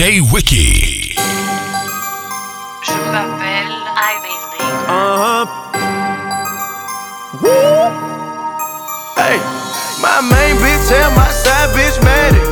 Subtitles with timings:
[0.00, 1.14] DJ Wiki.
[2.80, 3.76] Je m'appelle
[4.10, 4.64] Ivy Lee.
[4.88, 5.46] Uh huh.
[7.42, 7.84] Woo!
[9.14, 9.36] Hey,
[10.00, 12.49] my main bitch and my side bitch Maddie.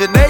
[0.00, 0.29] imagination.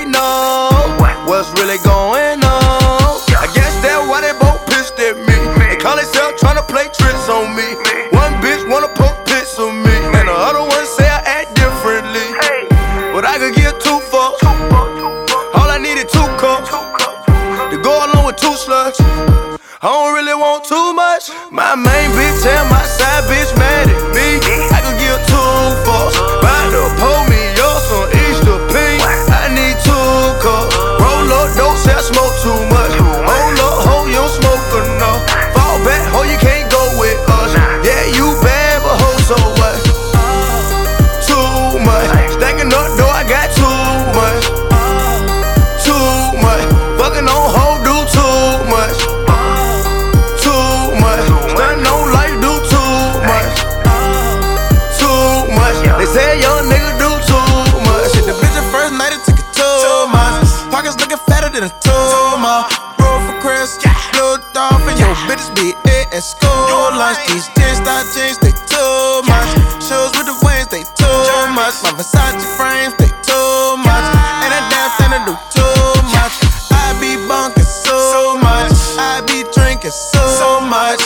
[71.83, 74.07] My Versace frames, they too much.
[74.45, 76.37] And I dance and I do too much.
[76.73, 78.77] I be bunking so much.
[79.01, 81.01] I be drinking so much.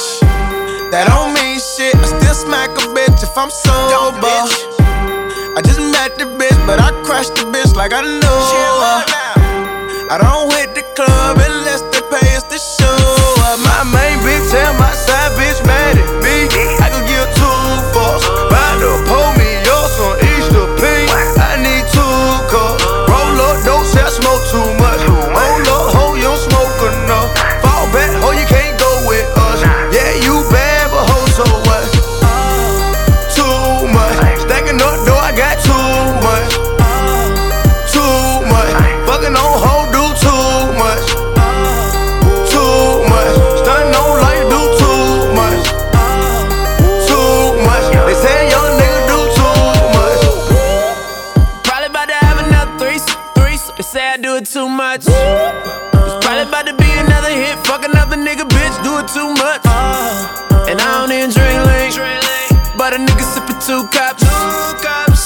[0.90, 1.94] That don't mean shit.
[1.94, 4.26] I still smack a bitch if I'm sober.
[5.54, 8.38] I just met the bitch, but I crushed the bitch like I knew
[8.82, 9.04] her.
[10.10, 10.43] I don't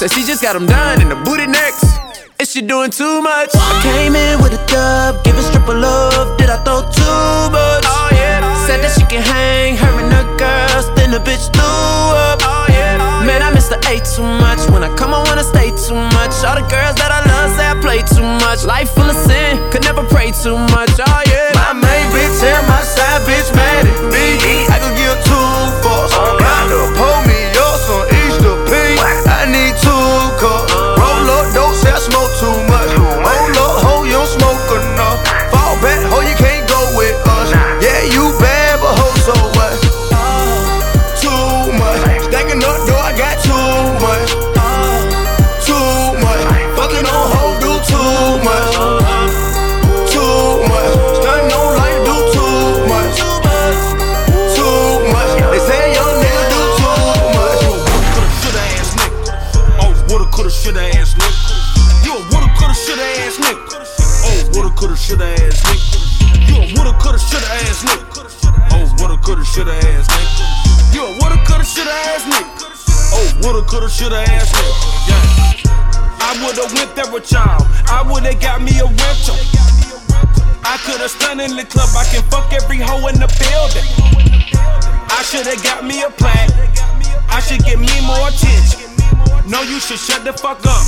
[0.09, 1.85] But she just got them done in the booty next.
[2.41, 3.53] Is she doing too much.
[3.53, 6.33] I came in with a dub, giving stripper love.
[6.41, 7.85] Did I throw too much?
[7.85, 10.89] Oh, yeah, oh, Said that she can hang, her and her girls.
[10.97, 12.41] Then the bitch threw up.
[12.41, 14.57] Oh, yeah, oh, Man, I miss the A too much.
[14.73, 16.33] When I come, I wanna stay too much.
[16.41, 18.65] All the girls that I love say I play too much.
[18.65, 20.89] Life full of sin, could never pray too much.
[21.05, 21.53] Oh yeah.
[21.53, 23.58] My main bitch and my side bitch.
[77.11, 79.35] I would've got me a rental.
[80.61, 81.89] I could've stunned in the club.
[81.97, 83.87] I can fuck every hoe in the building.
[85.09, 86.53] I should've got me a plaque.
[87.29, 88.93] I should get me more attention.
[89.49, 90.85] No, you should shut the fuck up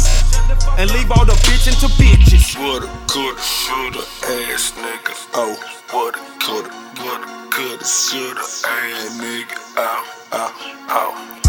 [0.77, 2.53] and leave all the bitching to bitches.
[2.53, 4.05] What a good shooter
[4.45, 5.17] ass nigga.
[5.33, 5.57] Oh,
[5.89, 6.67] what a good,
[7.01, 9.57] what a good shooter ass nigga.
[9.77, 11.40] Ow, ow, ow.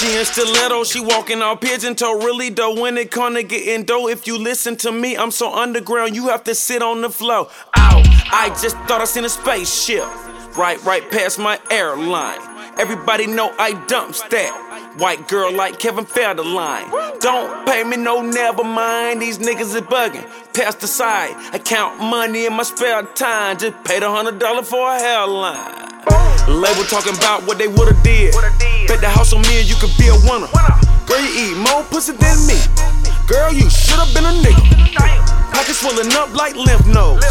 [0.00, 2.18] She in stiletto, she walking all pigeon toe.
[2.24, 5.52] Really though, when it come to getting dough, if you listen to me, I'm so
[5.52, 7.50] underground, you have to sit on the floor.
[7.76, 8.02] Ow,
[8.32, 10.06] I just thought I seen a spaceship.
[10.56, 12.40] Right, right past my airline.
[12.78, 14.69] Everybody know I dumps that.
[14.96, 16.90] White girl like Kevin Federline.
[17.20, 20.26] Don't pay me no never mind, these niggas is bugging.
[20.52, 23.56] Pass the side, I count money in my spare time.
[23.58, 25.90] Just paid a hundred dollar for a hairline.
[26.48, 28.34] Label talking about what they woulda did.
[28.88, 30.48] Bet the house on me and you could be a winner.
[31.06, 32.58] Girl, you eat more pussy than me.
[33.28, 35.39] Girl, you should've been a nigga.
[35.52, 37.24] Pockets swollen up like lymph nodes.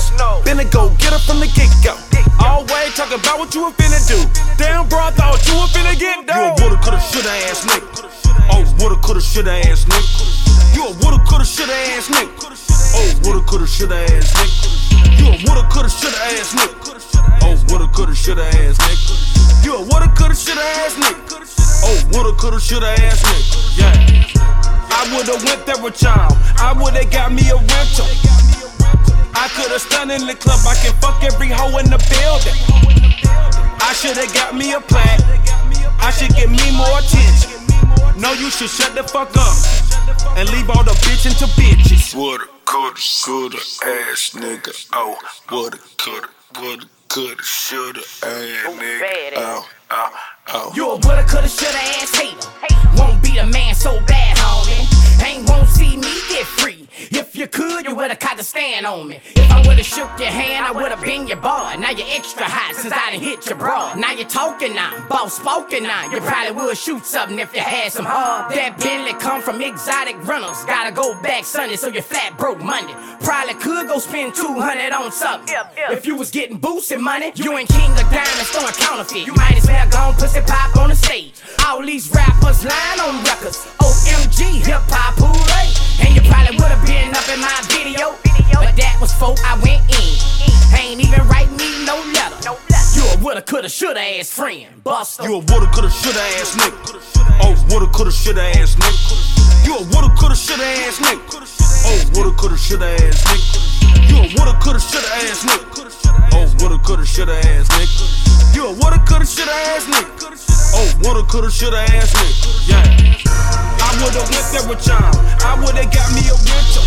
[0.46, 1.96] Finna go get her from the get go.
[2.40, 4.20] Always talking about what you were finna do.
[4.58, 6.56] Damn, bro, I thought you were finna get down.
[6.58, 8.08] You a woulda, coulda, shoulda ass nigga.
[8.52, 10.76] Oh, woulda, coulda, shoulda ass nigga.
[10.76, 12.32] You a woulda, coulda, shoulda ass nigga.
[12.96, 15.20] Oh, woulda, coulda, shoulda ass nigga.
[15.20, 16.76] You a woulda, coulda, shoulda ass nigga.
[17.44, 19.66] Oh, woulda, coulda, shoulda ass nigga.
[19.66, 21.44] You a woulda, coulda, shoulda ass nigga.
[21.84, 23.78] Oh, woulda, coulda, shoulda ass nigga.
[23.78, 24.59] Yeah.
[24.92, 26.34] I would've went there with y'all.
[26.58, 28.10] I would've got me a rental.
[29.36, 30.60] I could've stunned in the club.
[30.68, 32.58] I can fuck every hoe in the building.
[33.82, 35.22] I should've got me a plaque.
[36.00, 37.60] I should get me more attention.
[38.20, 39.56] No, you should shut the fuck up
[40.38, 42.16] and leave all the bitching to bitches.
[42.16, 44.88] Woulda, coulda, shoulda, ass nigga.
[44.94, 45.18] Oh,
[45.52, 46.28] woulda, coulda,
[46.60, 49.34] woulda, coulda, shoulda, ass nigga.
[49.38, 50.12] Oh, oh,
[50.54, 50.72] oh.
[50.76, 52.50] You a woulda, coulda, shoulda ass hater.
[52.98, 54.38] Won't be the man so bad,
[58.20, 59.20] caught the stand on me.
[59.36, 61.76] If I would've shook your hand, I would've been your boy.
[61.80, 63.96] Now you're extra hot since I done hit your bra.
[63.96, 66.12] Now you're talking now, boss spoken now.
[66.12, 68.52] You probably would shoot something if you had some hard.
[68.54, 70.64] That Bentley come from exotic runners.
[70.66, 72.94] Gotta go back Sunday, so you're flat broke Monday.
[73.22, 75.56] Probably could go spend 200 on something.
[75.90, 79.26] If you was getting boosted money, you ain't king of diamonds throwing counterfeit.
[79.26, 81.34] You might as well go on pussy pop on the stage.
[81.66, 83.66] All these rappers lying on records.
[83.80, 85.49] OMG, hip hop, hooray.
[86.02, 88.16] And you probably would've been up in my video.
[88.54, 90.16] But that was before I went in.
[90.78, 92.56] Ain't even write me no letter.
[92.96, 94.84] You a woulda, coulda, shoulda ass friend.
[94.84, 95.24] Buster.
[95.24, 97.00] You a woulda, coulda, shoulda ass nigga.
[97.42, 99.66] Oh, woulda, coulda, shoulda ass nigga.
[99.66, 101.20] You a woulda, coulda, shoulda ass nigga.
[101.86, 104.10] Oh, woulda, coulda, shoulda ass nigga.
[104.10, 105.66] You a woulda, coulda, shoulda ass nigga.
[106.34, 108.56] Oh, woulda, coulda, shoulda ass nigga.
[108.56, 110.59] You a woulda, coulda, shoulda ass nigga.
[110.74, 112.70] Oh, woulda, coulda, shoulda ass nigga.
[112.70, 112.84] Yeah.
[113.82, 115.12] I would've went there with y'all.
[115.42, 116.86] I would've got me a rental.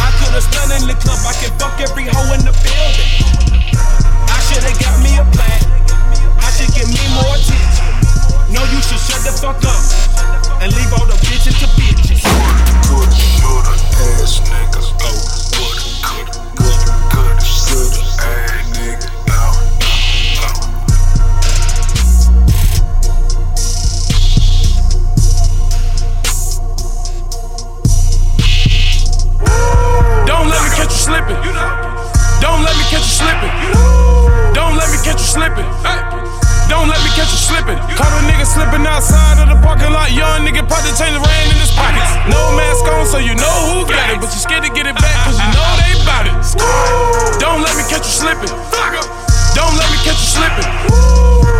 [0.00, 1.18] I could've stunned in the club.
[1.24, 3.12] I can fuck every hoe in the building.
[4.28, 5.66] I should've got me a plaque.
[6.40, 7.88] I should get me more attention.
[8.52, 9.82] No, you should shut the fuck up
[10.60, 12.20] and leave all the bitches to bitches.
[12.92, 13.72] Woulda, shoulda,
[14.20, 14.82] ass nigga.
[15.00, 15.49] Oh,
[31.10, 31.42] slipping.
[32.38, 33.50] Don't let me catch you slipping.
[34.54, 35.66] Don't let me catch you slipping.
[36.70, 37.78] Don't let me catch you slipping.
[37.98, 40.14] Caught a nigga slipping outside of the parking lot.
[40.14, 40.62] Young nigga
[40.94, 42.14] change the rain in his pockets.
[42.30, 44.22] No mask on, so you know who got it.
[44.22, 46.34] But you scared to get it back, cause you know they bout it.
[47.42, 48.54] Don't let me catch you slipping.
[49.58, 50.70] Don't let me catch you slipping.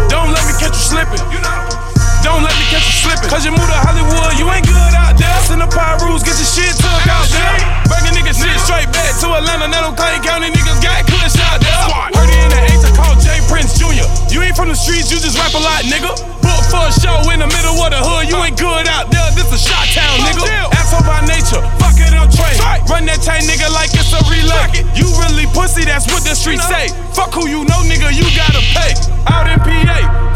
[0.06, 1.89] Don't let me catch you slipping.
[2.20, 3.28] Don't let me catch you slipping.
[3.32, 5.32] Cause you moved to Hollywood, you ain't good out there.
[5.48, 5.68] Send the
[6.04, 7.56] rules, get your shit took out there.
[7.88, 9.68] Bringing niggas shit straight back to Atlanta.
[9.72, 11.84] Now them Clay County niggas got kush out there.
[12.12, 14.04] Heard it in the H, I call J Prince Jr.
[14.28, 16.12] You ain't from the streets, you just rap a lot, nigga.
[16.44, 19.28] Book for a show in the middle of the hood, you ain't good out there.
[19.32, 20.44] This a shot town, nigga.
[20.76, 22.54] Asshole by nature, fuck it up, Trey.
[22.86, 24.84] Run that chain, nigga, like it's a relay.
[24.92, 26.92] You really pussy, that's what the streets say.
[27.16, 28.92] Fuck who you know, nigga, you gotta pay.
[29.26, 30.29] Out in PA, fucking with Cook.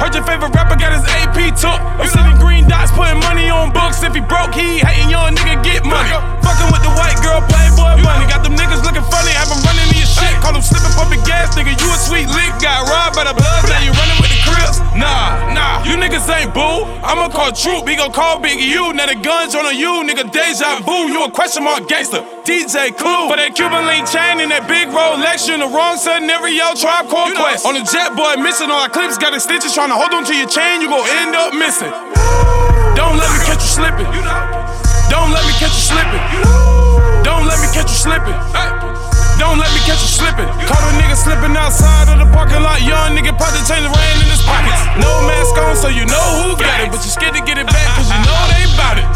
[0.00, 1.80] Heard your favorite rapper got his AP took.
[1.98, 4.02] I'm green dots, putting money on books.
[4.02, 6.12] If he broke, he hating young nigga get money.
[6.44, 8.28] Fucking with the white girl, playboy money.
[8.28, 9.85] Got them niggas looking funny, have them running your.
[10.46, 11.74] Call them slipping, pumping gas, nigga.
[11.74, 14.78] You a sweet lick, got robbed by the blood, now you running with the crips.
[14.94, 16.86] Nah, nah, you niggas ain't boo.
[17.02, 18.94] I'ma call Troop, he gon' call Big U.
[18.94, 20.30] Now the guns on you, nigga.
[20.30, 22.22] Deja vu, you a question mark gangster.
[22.46, 23.26] DJ Clue.
[23.26, 27.10] For that Cuban link chain and that big Rolex, you in the wrong scenario, tribe
[27.10, 27.66] called Quest.
[27.66, 30.22] On the jet boy mission, all our clips got the stitches trying to hold on
[30.30, 31.90] to your chain, you gon' end up missing.
[32.94, 34.06] Don't let me catch you slipping.
[35.10, 36.22] Don't let me catch you slipping.
[37.26, 38.75] Don't let me catch you slipping.
[39.56, 40.44] Don't let me catch you slipping.
[40.68, 42.84] Caught a nigga slipping outside of the parking lot.
[42.84, 44.84] Young nigga probably change ran in his pockets.
[45.00, 46.92] No mask on, so you know who got it.
[46.92, 49.08] But you scared to get it back, cause you know they bout it.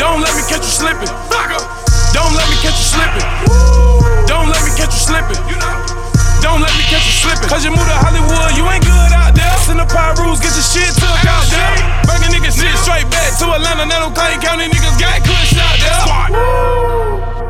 [0.00, 1.12] Don't let me catch you slipping.
[2.16, 3.26] Don't let me catch you slipping.
[4.24, 5.36] Don't let me catch you slipping.
[6.40, 7.44] Don't let me catch you slipping.
[7.44, 9.52] Cause you moved to Hollywood, you ain't good out there.
[9.60, 9.84] Send the
[10.24, 11.68] rules, get your shit took out there.
[12.08, 13.84] Bringing niggas shit straight back to Atlanta.
[13.84, 17.43] Now Clayton County niggas got kush out there.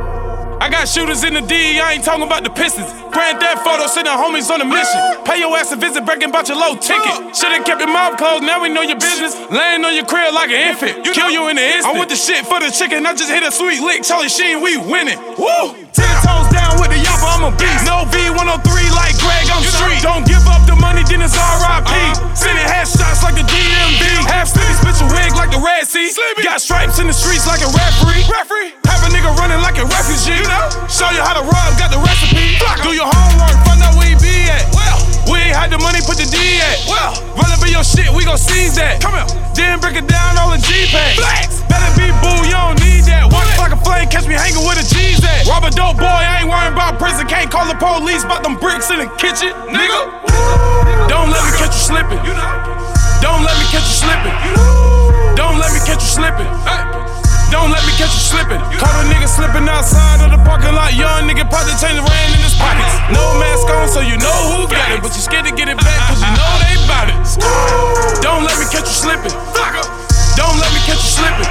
[0.64, 2.88] I got shooters in the D, I ain't talking about the Pistons.
[3.12, 4.98] Granddad photo, sending homies on a mission.
[5.22, 7.36] Pay your ass a visit, bragging about your low ticket.
[7.36, 9.36] Should've kept your mouth closed, now we know your business.
[9.50, 11.04] Laying on your crib like an infant.
[11.04, 11.94] Kill you in the instant.
[11.94, 14.04] I want the shit for the chicken, I just hit a sweet lick.
[14.04, 15.18] Charlie Sheen, we winning.
[15.36, 15.83] Woo!
[15.94, 17.86] Ten toes down with the yapper, I'm a beast.
[17.86, 20.02] No V103 like Greg, I'm street.
[20.02, 21.86] Don't give up the money, then it's RIP.
[21.86, 22.34] Uh-huh.
[22.34, 24.02] Sending headshots like the DMV.
[24.26, 26.10] Half sleepy, spit your wig like the Red Sea.
[26.42, 28.26] Got stripes in the streets like a referee.
[28.26, 28.74] Referee.
[28.90, 30.42] Have a nigga running like a refugee.
[30.42, 30.66] You know?
[30.90, 32.58] Show you how to rub, got the recipe.
[32.82, 34.66] Do your homework, find out where he be at.
[34.74, 34.98] Well,
[35.30, 36.82] we ain't had the money, put the D at.
[36.90, 39.00] Well, run up in your shit, we gon' seize that.
[39.00, 39.26] Come here.
[39.54, 41.22] Then break it down all in G-Pay.
[41.70, 43.30] Better be boo, you don't need that.
[43.30, 45.46] One like a flame, catch me hanging with a G's at.
[45.46, 45.62] Rob
[47.44, 50.00] Can't call the police about them bricks in the kitchen, nigga.
[51.12, 52.16] Don't let me catch you slipping.
[53.20, 54.32] Don't let me catch you slipping.
[55.36, 56.48] Don't let me catch you slipping.
[57.52, 58.56] Don't let me catch you slipping.
[58.80, 60.96] Caught a nigga slipping outside of the parking lot.
[60.96, 62.96] Young nigga probably change ran in his pockets.
[63.12, 65.04] No mask on, so you know who got it.
[65.04, 67.20] But you scared to get it back, cause you know they bout it.
[68.24, 69.36] Don't let me catch you slipping.
[70.32, 71.50] Don't let me catch you slipping.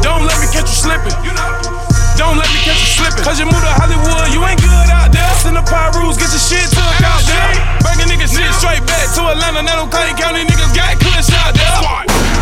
[0.00, 1.75] Don't let me catch you slipping.
[2.16, 3.24] Don't let me catch you slipping.
[3.24, 5.28] Cause you moved to Hollywood, you ain't good out there.
[5.36, 5.64] Send the
[6.00, 7.52] rules, get your shit took out there.
[7.84, 9.62] Bringing niggas shit straight back to Atlanta.
[9.62, 12.35] Now them Clayton County niggas got kush out there.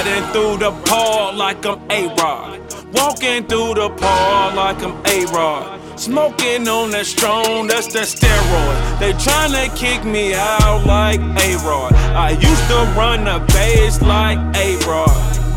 [0.00, 2.60] Riding through the park like I'm A-Rod.
[2.94, 5.98] Walking through the park like I'm A-Rod.
[5.98, 8.98] Smoking on that strong, that's that steroid.
[8.98, 11.92] They tryna kick me out like A-Rod.
[12.16, 15.10] I used to run the base like A-Rod.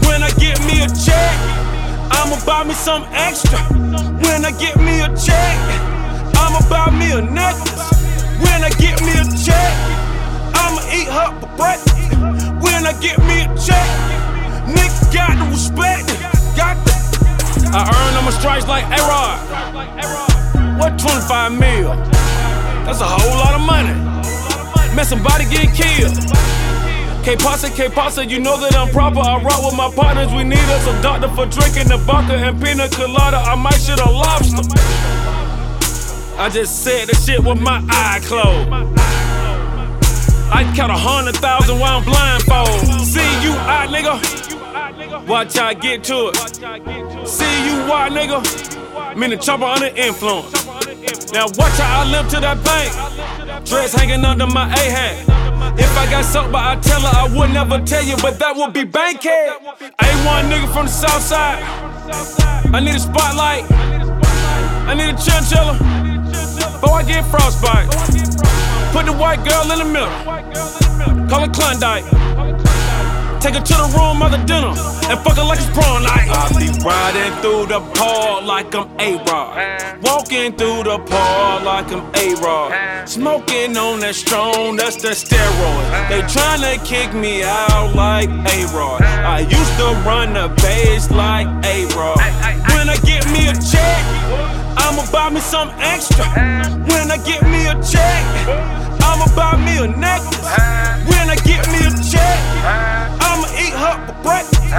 [0.05, 1.35] When I get me a check,
[2.11, 3.59] I'ma buy me some extra.
[4.25, 5.55] When I get me a check,
[6.35, 7.91] I'ma buy me a necklace.
[8.43, 9.73] When I get me a check,
[10.55, 11.93] I'ma eat her for breakfast.
[12.61, 14.32] When I get me a check,
[14.65, 16.07] nigga got to respect.
[16.55, 16.93] Got to.
[17.73, 19.39] I earn on my stripes like A-Rod.
[20.79, 21.89] What 25 mil?
[22.85, 23.93] That's a whole lot of money.
[24.95, 26.13] Man, somebody get killed.
[27.23, 29.19] K Pasa, K Pasa, you know that I'm proper.
[29.19, 32.61] I rock with my partners, we need us a doctor for drinking the vodka and
[32.61, 33.37] pina colada.
[33.37, 34.61] I might shit a lobster.
[36.37, 39.22] I just said the shit with my eye closed.
[40.55, 42.69] I count a hundred thousand while I'm blindfold.
[43.01, 45.27] See you out, nigga.
[45.27, 47.27] Watch I get to it.
[47.27, 49.17] See you out, nigga.
[49.17, 50.53] Meaning chopper under influence.
[51.33, 53.65] Now watch how I limp to that bank.
[53.65, 55.79] Dress hanging under my A hat.
[55.79, 58.73] If I got something, I tell her I would never tell you, but that would
[58.73, 59.53] be bankhead.
[59.99, 61.63] A1 nigga from the south side.
[62.71, 63.65] I need a spotlight.
[64.85, 65.73] I need a chinchilla.
[66.79, 67.89] Before I get frostbite.
[68.93, 71.27] Put the white girl in the middle.
[71.27, 72.05] Call her Klondike.
[73.41, 74.69] Take her to the room mother the dinner
[75.09, 76.29] and fuck her like it's prom night.
[76.29, 80.01] I be riding through the park like I'm A-Rod.
[80.03, 83.09] Walking through the park like I'm A-Rod.
[83.09, 86.09] Smoking on that strong, that's that steroid.
[86.09, 89.01] They tryna kick me out like A-Rod.
[89.01, 92.19] I used to run the base like A-Rod.
[92.71, 96.25] When I get me a check, I'ma buy me some extra.
[96.89, 98.23] When I get me a check,
[99.01, 100.41] I'ma buy me a necklace.
[101.09, 102.39] When I get me a check,
[103.21, 104.71] I'ma eat her for breakfast.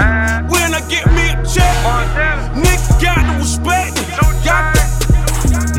[0.51, 1.75] When I get me a check,
[2.55, 4.07] nigga got to respect it.
[4.45, 4.85] Got to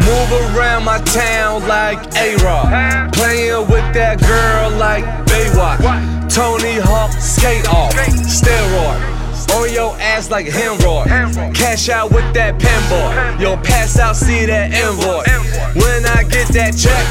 [0.06, 3.12] Move around my town like A-Rod.
[3.12, 6.32] Playing with that girl like Baywatch.
[6.32, 7.92] Tony Hawk skate off.
[7.94, 9.15] Steroid.
[9.54, 11.54] On your ass like hemorrhoid.
[11.54, 13.40] Cash out with that pinboard.
[13.40, 15.26] Yo, pass out, see that invoice.
[15.74, 17.06] When I get that check,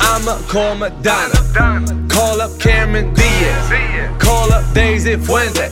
[0.00, 2.08] I'ma call Madonna.
[2.08, 4.18] Call up Cameron Diaz.
[4.38, 5.68] Pull up days if Wednesday.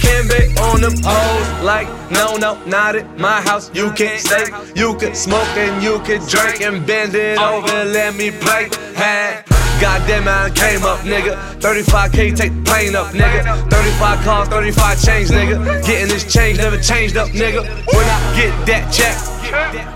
[0.00, 1.64] Kimbe on the pose.
[1.64, 3.70] Like, no, no, not at my house.
[3.74, 4.46] You can stay.
[4.74, 7.58] You can smoke and you can drink and bend it oh.
[7.58, 8.68] over let me play.
[8.94, 9.44] Hand.
[9.80, 11.38] Goddamn, I came up, nigga.
[11.60, 13.70] 35k, take the plane up, nigga.
[13.70, 15.86] 35 cars, 35 change, nigga.
[15.86, 17.62] Getting this change never changed up, nigga.
[17.94, 19.14] When I get that check,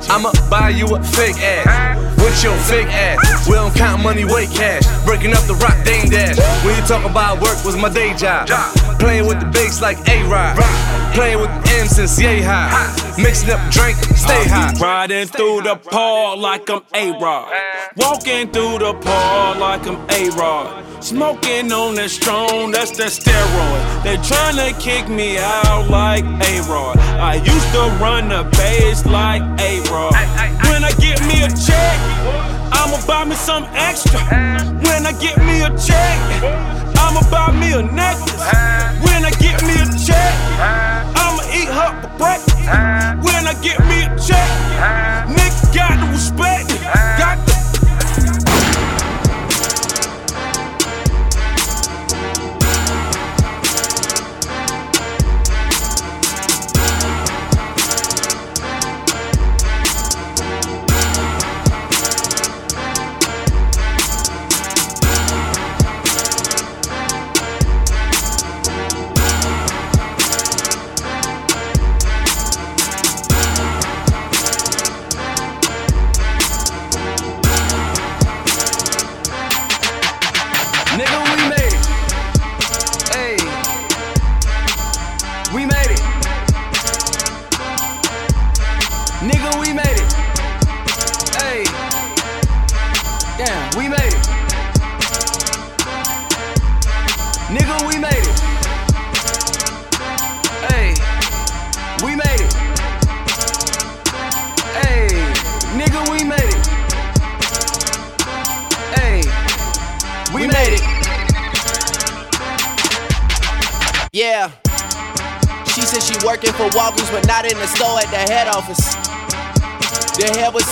[0.09, 1.99] I'ma buy you a fake ass.
[2.23, 3.49] With your fake ass.
[3.49, 4.87] We don't count money, weight cash.
[5.05, 6.39] Breaking up the rock, dang dash.
[6.65, 8.49] When you talk about work, was my day job.
[8.99, 10.57] Playing with the bass like A-Rod.
[11.15, 12.71] Playing with the M since yay high.
[13.17, 14.73] Mixing up drink, stay high.
[14.81, 17.53] Riding through the park like I'm A-Rod.
[17.97, 20.85] Walking through the park like I'm A-Rod.
[21.03, 23.83] Smoking on that strong, that's that steroid.
[24.05, 26.97] They tryna kick me out like A-Rod.
[26.99, 30.15] I used to run the base like A-Rod.
[30.71, 31.99] When I get me a check,
[32.73, 34.21] I'ma buy me some extra.
[34.87, 36.82] When I get me a check,
[37.15, 38.41] I'ma buy me a necklace.
[39.05, 42.57] When I get me a check, I'ma eat her for breakfast.
[43.21, 44.49] When I get me a check,
[45.29, 46.71] nigga got to respect.
[47.19, 47.52] Got to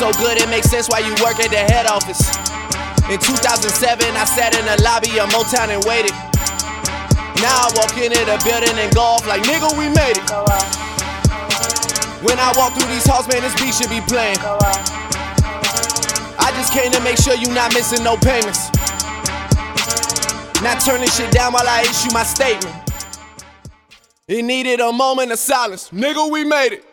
[0.00, 2.24] so good, it makes sense why you work at the head office.
[3.12, 3.68] In 2007,
[4.16, 6.16] I sat in the lobby of Motown and waited.
[7.44, 10.24] Now I walk into the building and go off like, nigga, we made it.
[12.24, 14.40] When I walk through these halls, man, this beat should be playing.
[16.40, 18.72] I just came to make sure you not missing no payments.
[20.64, 22.72] Not turning shit down while I issue my statement.
[24.26, 25.90] It needed a moment of silence.
[25.90, 26.89] Nigga, we made it.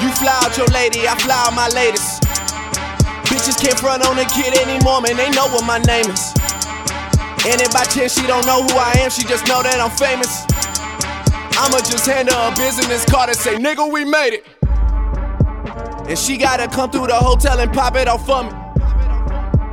[0.00, 2.22] You fly out your lady, I fly out my latest.
[3.28, 5.16] Bitches can't front on a kid anymore, man.
[5.16, 6.32] They know what my name is.
[7.46, 9.90] And if by chance she don't know who I am, she just know that I'm
[9.90, 10.44] famous.
[11.58, 14.46] I'ma just hand her a business card and say, nigga, we made it.
[16.08, 18.50] And she gotta come through the hotel and pop it off for me.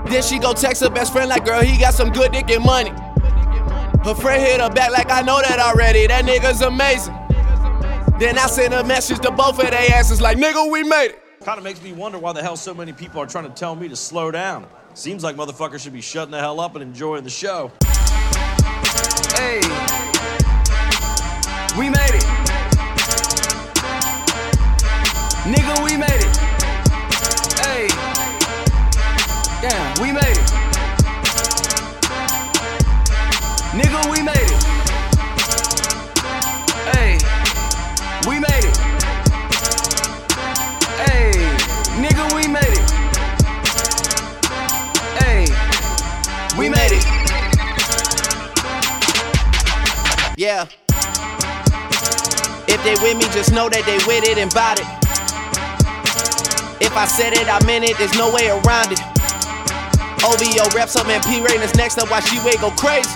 [0.10, 2.64] Then she go text her best friend like, girl, he got some good dick and
[2.64, 2.92] money.
[4.04, 6.08] Her friend hit her back like, I know that already.
[6.08, 7.16] That nigga's amazing.
[8.20, 11.22] Then I sent a message to both of their asses like, nigga, we made it.
[11.44, 13.76] Kind of makes me wonder why the hell so many people are trying to tell
[13.76, 14.66] me to slow down.
[14.94, 17.72] Seems like motherfuckers should be shutting the hell up and enjoying the show.
[19.36, 19.60] Hey.
[21.78, 22.24] We made it.
[25.44, 26.25] Nigga, we made it.
[52.86, 54.86] They with me, just know that they with it and bout it.
[56.78, 59.02] If I said it, I meant it, there's no way around it.
[60.22, 63.10] OVO reps up and P Rain is next up while she wait go crazy.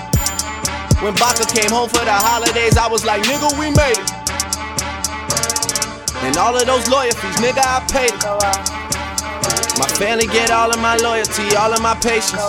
[1.05, 4.09] When Baka came home for the holidays, I was like, nigga, we made it.
[6.25, 8.25] And all of those lawyer fees, nigga, I paid it.
[9.79, 12.41] My family get all of my loyalty, all of my patience.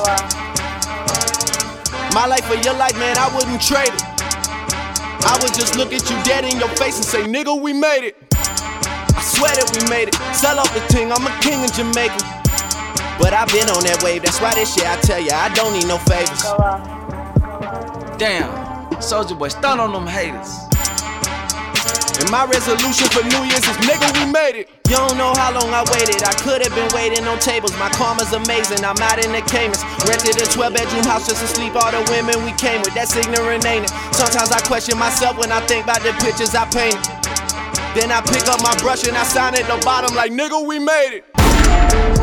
[2.13, 4.10] My life for your life, man, I wouldn't trade it.
[5.25, 8.07] I would just look at you dead in your face and say, nigga, we made
[8.07, 8.17] it.
[8.33, 10.15] I swear that we made it.
[10.35, 12.19] Sell off the ting, I'm a king in Jamaica.
[13.21, 15.73] But I've been on that wave, that's why this shit I tell ya, I don't
[15.73, 16.43] need no favors.
[18.19, 18.49] Damn.
[19.01, 20.49] Soldier boy, stun on them haters.
[22.21, 24.80] And my resolution for New Year's is, nigga, we made it.
[24.91, 26.19] You don't know how long I waited.
[26.27, 27.71] I could have been waiting on tables.
[27.79, 28.85] My karma's amazing.
[28.85, 29.79] I'm out in the Caymans.
[30.03, 32.93] Rented a 12 bedroom house just to sleep all the women we came with.
[32.93, 33.91] That's ignorant, ain't it?
[34.11, 37.07] Sometimes I question myself when I think about the pictures I painted.
[37.95, 40.81] Then I pick up my brush and I sign at the bottom like, nigga, we
[40.81, 42.20] made it.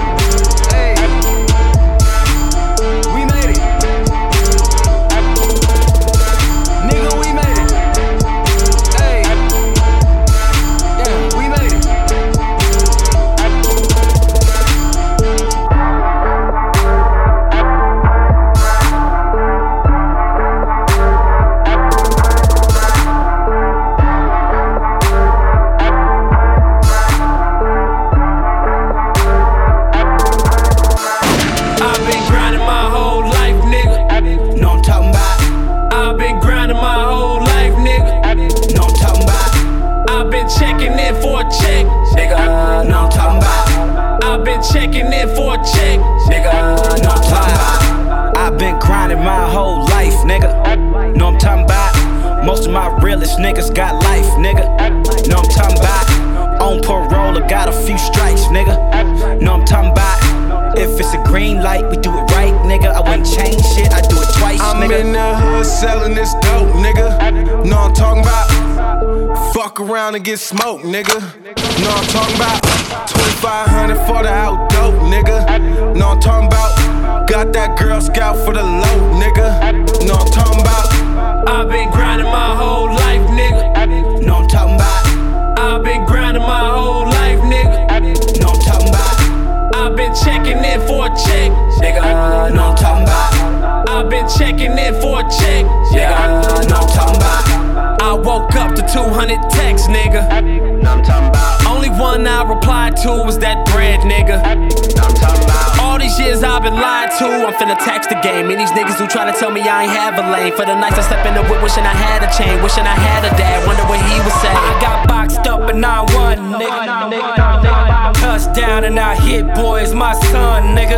[109.00, 110.54] Who try to tell me I ain't have a lane.
[110.54, 112.98] For the nights I step in the whip, wishing I had a chain, wishing I
[112.98, 114.50] had a dad, wonder what he would say.
[114.50, 118.14] I got boxed up and I won, nigga.
[118.18, 120.98] Touchdown and I hit, boy, it's my son, nigga.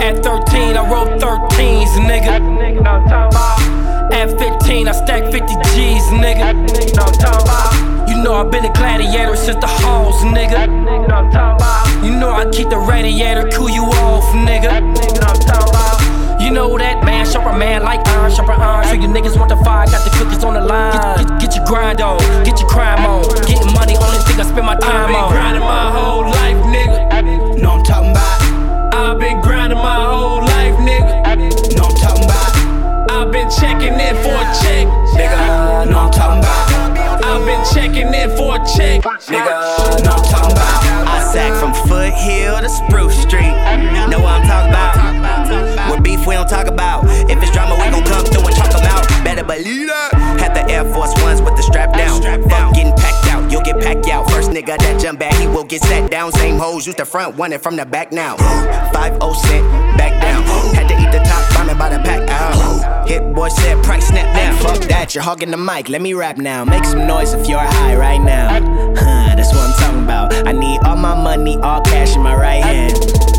[0.00, 2.40] At 13, I wrote 13s, nigga.
[4.12, 6.52] At 15, I stacked 50 G's, nigga.
[8.08, 10.68] You know I've been a gladiator since the halls, nigga.
[12.04, 15.01] You know I keep the radiator cool you off, nigga.
[17.32, 18.84] Sharper man like iron, sharper iron.
[18.84, 20.92] So you niggas want the fire, got the cookies on the line.
[20.92, 23.24] Get, get, get your grind on, get your crime on.
[23.48, 25.32] Getting money, only thing I spend my I've time been on.
[25.32, 27.60] grinding my whole life, nigga.
[27.62, 31.24] know I'm talking about, I've been grinding my whole life, nigga.
[31.74, 35.88] know I'm talking about, I've been checking in for a check, nigga.
[35.88, 40.04] Know I'm talking about, I've been checking in for a check, nigga.
[40.04, 43.56] Know I'm talking about, I sack from Foothill to Spruce Street.
[44.12, 45.90] Know what I'm talking about?
[45.90, 47.04] With beef, we don't talk about.
[47.30, 49.06] If it's drama, we gon' come through and talk out.
[49.24, 50.12] Better believe that.
[50.40, 52.20] Had the Air Force Ones with the strap down.
[52.20, 54.30] strap Fuck getting packed out, you'll get packed out.
[54.30, 56.32] First nigga that jump back, he will get sat down.
[56.32, 58.36] Same hoes used the front, one and from the back now.
[58.36, 59.64] 5 cent,
[59.96, 60.42] back down.
[60.74, 63.08] Had to eat the top, bombing by the pack out.
[63.08, 64.56] Hit boy said price snap now.
[64.58, 66.64] Fuck that, you're hogging the mic, let me rap now.
[66.64, 68.60] Make some noise if you're high right now.
[68.96, 70.46] Huh, that's what I'm talking about.
[70.46, 73.31] I need all my money, all cash in my right hand.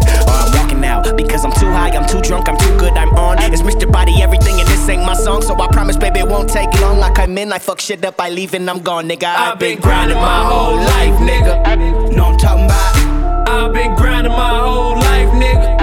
[0.83, 3.09] Or I'm walking out because I'm too high, I'm too drunk, I'm too good, I'm
[3.15, 3.37] on.
[3.53, 3.91] It's Mr.
[3.91, 5.41] Body Everything, and this ain't my song.
[5.41, 6.99] So I promise, baby, it won't take long.
[6.99, 9.25] Like I'm in, I fuck shit up, I leave, and I'm gone, nigga.
[9.25, 12.15] I've been grinding my whole life, nigga.
[12.15, 15.77] know I'm talking about, I've been grinding my whole life, nigga.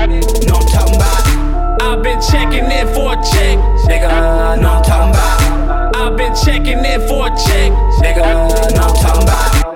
[0.47, 3.59] know I'm talking about, I've been checking in for a check,
[3.89, 4.61] nigga.
[4.61, 8.75] Know I'm talking about, I've been checking in for a check, nigga.
[8.75, 9.70] Know I'm talking about,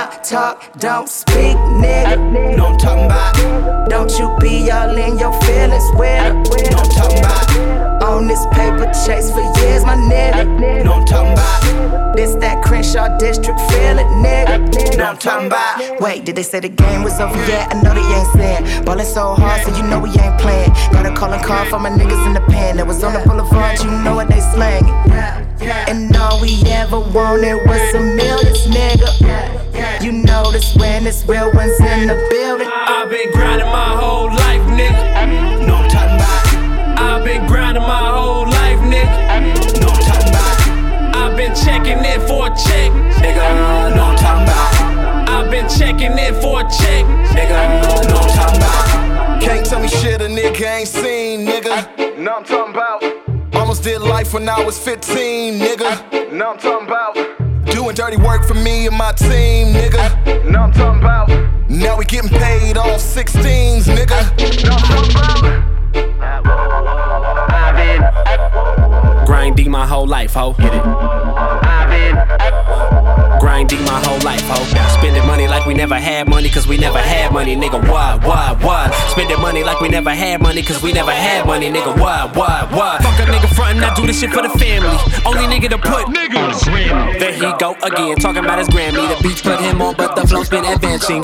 [0.00, 2.56] I talk, don't speak, nigga.
[2.56, 6.34] know I'm talking about, Don't you be all in your feelings with her.
[6.70, 10.84] know I'm talking about, On this paper chase for years, my nigga.
[10.84, 14.96] know I'm talking about, This that Crenshaw district, feel it, nigga.
[14.96, 16.00] Know I'm talking about.
[16.00, 17.74] Wait, did they say the game was over yet?
[17.74, 18.84] I know they ain't saying.
[18.84, 20.70] Ballin' so hard, so you know we ain't playing.
[20.92, 23.80] Got a calling card for my niggas in the pen that was on the boulevard,
[23.80, 24.94] you know what they slangin'.
[25.88, 29.57] And all we ever wanted was some millions, nigga.
[30.00, 32.68] You know this when it's real ones in the building.
[32.72, 35.66] I've been grinding my whole life, nigga.
[35.66, 39.80] know I'm talking about, I've been grinding my whole life, nigga.
[39.80, 43.96] know I'm talking about, I've been checking in for a check, nigga.
[43.96, 47.82] Know I'm talking about, I've been checking in for a check, nigga.
[47.82, 52.16] Know I'm talking about, Can't tell me shit a nigga ain't seen, nigga.
[52.16, 53.02] Know I'm talking about.
[53.52, 56.32] Almost did life when I was 15, nigga.
[56.32, 57.47] Know I'm talking about.
[57.72, 60.50] Doing dirty work for me and my team, nigga.
[60.50, 61.28] Know I'm talking about.
[61.68, 64.64] Now we getting paid off 16s, nigga.
[64.64, 65.68] Know I'm talking about.
[67.50, 70.54] I've been, Grinding my whole life, ho.
[70.54, 70.82] Get it?
[70.82, 72.16] I've been,
[73.40, 74.58] Grinding my whole life, ho.
[74.98, 77.80] Spending money like we never had money, cause we never had money, nigga.
[77.88, 78.90] Why, why, why?
[79.10, 81.98] Spending money like we never had money, cause we never had money, nigga.
[81.98, 82.98] Why, why, why?
[82.98, 84.98] Fuck a nigga frontin', I do this shit for the family.
[85.24, 86.64] Only nigga to put niggas.
[87.18, 89.06] There he go again, talking about his Grammy.
[89.06, 91.22] The beats put him on, but the flow's been advancing.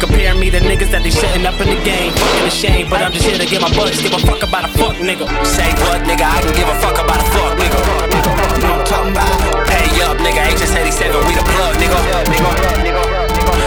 [0.00, 2.12] Compare me to niggas that they shutting up in the game.
[2.12, 4.00] Fucking ashamed, but I'm just here to get my bucks.
[4.00, 5.26] Give a fuck about a fuck nigga.
[5.44, 6.24] Say what, nigga?
[6.24, 8.09] I can give a fuck about a fuck nigga.
[9.14, 10.42] Pay up, nigga.
[10.54, 11.98] HS87, we the plug, nigga.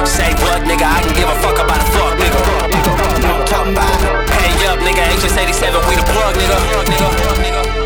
[0.08, 0.88] Say what, nigga?
[0.88, 3.45] I can give a fuck about a fuck nigga.
[3.45, 4.27] Talking about.
[4.29, 5.03] Pay up, nigga.
[5.19, 7.83] HS87, we the plug, nigga.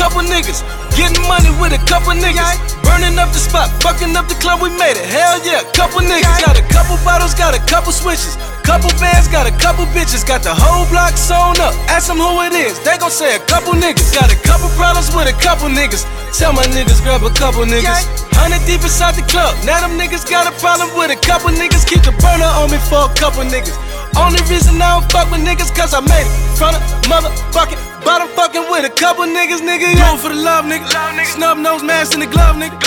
[0.00, 0.64] Couple niggas.
[0.96, 2.48] Getting money with a couple niggas.
[2.80, 5.04] Burning up the spot, fucking up the club, we made it.
[5.04, 6.40] Hell yeah, couple niggas.
[6.40, 8.40] Got a couple bottles, got a couple switches.
[8.64, 10.24] Couple bands, got a couple bitches.
[10.24, 11.76] Got the whole block sewn up.
[11.92, 14.08] Ask them who it is, they gon' say a couple niggas.
[14.16, 16.08] Got a couple problems with a couple niggas.
[16.32, 18.08] Tell my niggas grab a couple niggas.
[18.32, 19.52] Hundred deep inside the club.
[19.68, 21.84] Now them niggas got a problem with a couple niggas.
[21.84, 23.76] Keep the burner on me for a couple niggas.
[24.16, 26.32] Only reason I don't fuck with niggas cause I made it.
[26.56, 29.94] Front of motherfucking bottom fucking with a couple niggas, nigga.
[29.94, 30.16] Yeah.
[30.16, 30.88] for the love, nigga.
[31.26, 32.78] Snub nose mask in the glove, nigga.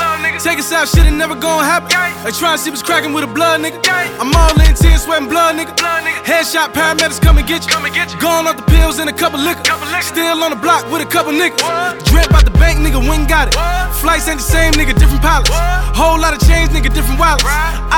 [0.44, 1.90] Take us out, shit ain't never gonna happen.
[2.24, 3.80] They try to see what's cracking with a blood, nigga.
[4.20, 5.74] I'm all in tears, sweating blood, nigga.
[6.24, 8.20] Headshot paramedics come and get you.
[8.20, 9.64] Going off the pills and a couple liquor.
[10.02, 11.60] Still on the block with a couple niggas.
[12.06, 12.80] Drip out the bank,
[14.04, 15.48] Flights ain't the same, nigga, different pilots.
[15.96, 17.48] Whole lot of change, nigga, different wallets.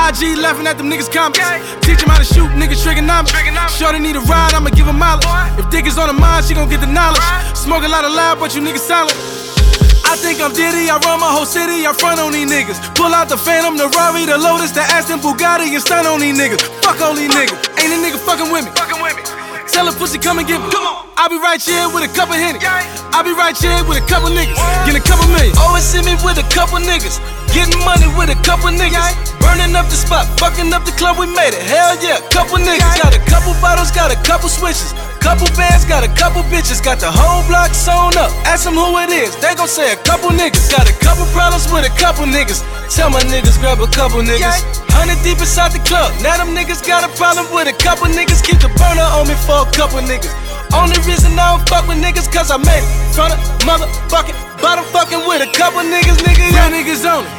[0.05, 1.41] IG laughing at them niggas' comments.
[1.81, 3.33] Teach them how to shoot, nigga, trigonomics.
[3.73, 5.25] Shorty need a ride, I'ma give her mileage.
[5.57, 7.25] If dick is on her mind, she gon' get the knowledge.
[7.57, 9.17] Smoke a lot of loud, but you niggas silent.
[10.05, 12.77] I think I'm Diddy, I run my whole city, I front on these niggas.
[12.93, 16.37] Pull out the Phantom, the Rari, the Lotus, the Aston Bugatti, and stun on these
[16.37, 16.61] niggas.
[16.85, 18.84] Fuck all these niggas, ain't a nigga fucking with me.
[19.75, 20.71] Tell a pussy come and get me.
[20.71, 21.03] Come on.
[21.19, 22.63] I be right here with a couple hennies.
[23.11, 24.55] I'll be right here with a couple niggas.
[24.87, 25.51] Get a couple million.
[25.59, 27.19] Always see me with a couple niggas.
[27.51, 29.35] Getting money with a couple niggas.
[29.43, 31.59] Burning up the spot, fucking up the club, we made it.
[31.59, 32.87] Hell yeah, couple niggas.
[33.03, 34.95] Got a couple bottles, got a couple switches.
[35.25, 36.77] Couple bands, got a couple bitches.
[36.85, 38.29] Got the whole block sewn up.
[38.45, 40.69] Ask them who it is, they gon' say a couple niggas.
[40.69, 42.61] Got a couple problems with a couple niggas.
[42.93, 44.61] Tell my niggas grab a couple niggas.
[44.93, 46.13] Hundred deep inside the club.
[46.21, 48.45] Now them niggas got a problem with a couple niggas.
[48.45, 50.29] Keep the burner on me for a couple niggas.
[50.69, 52.89] Only reason I don't fuck with niggas cause I made it.
[53.17, 56.53] Front of motherfucking bottom fucking with a couple niggas, nigga.
[56.53, 57.33] Real niggas on it.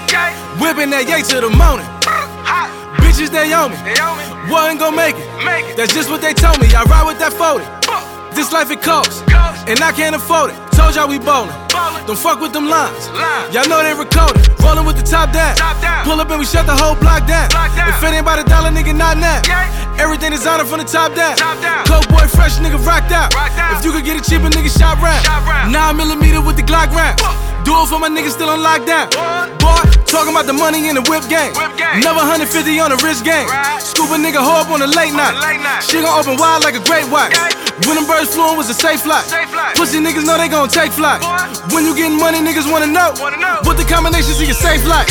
[0.58, 1.86] Whipping that yay to the morning.
[2.98, 3.78] Bitches, they on me.
[4.50, 5.76] Wasn't gon' make it.
[5.78, 6.66] That's just what they told me.
[6.74, 7.75] I ride with that 40.
[8.36, 9.22] This life it costs,
[9.66, 10.65] and I can't afford it.
[10.76, 11.54] Told y'all we ballin'.
[12.06, 13.08] Don't fuck with them lines.
[13.50, 14.46] Y'all know they recorded.
[14.60, 15.56] Rollin' with the top down.
[16.04, 17.48] Pull up and we shut the whole block down.
[17.88, 19.40] If it ain't about a dollar, nigga, not now.
[19.98, 21.34] Everything designer from the top down.
[21.88, 23.32] Coke boy, fresh nigga rocked out.
[23.74, 25.72] If you could get it cheaper, nigga, shot round.
[25.72, 27.18] Nine millimeter with the Glock round.
[27.64, 29.10] Do it for my niggas still on lockdown.
[29.58, 31.50] Boy, talking about the money in the whip game.
[31.98, 32.46] Another 150
[32.78, 33.50] on the wrist game.
[33.82, 35.34] Scoop a nigga up on the late night.
[35.82, 37.34] She gon' open wide like a great white.
[37.84, 39.26] When them birds flew was a safe flight.
[39.74, 41.22] Pussy niggas know they gon' take flight.
[41.72, 43.14] When you getting money, niggas wanna know.
[43.64, 45.08] What the combinations of your safe life.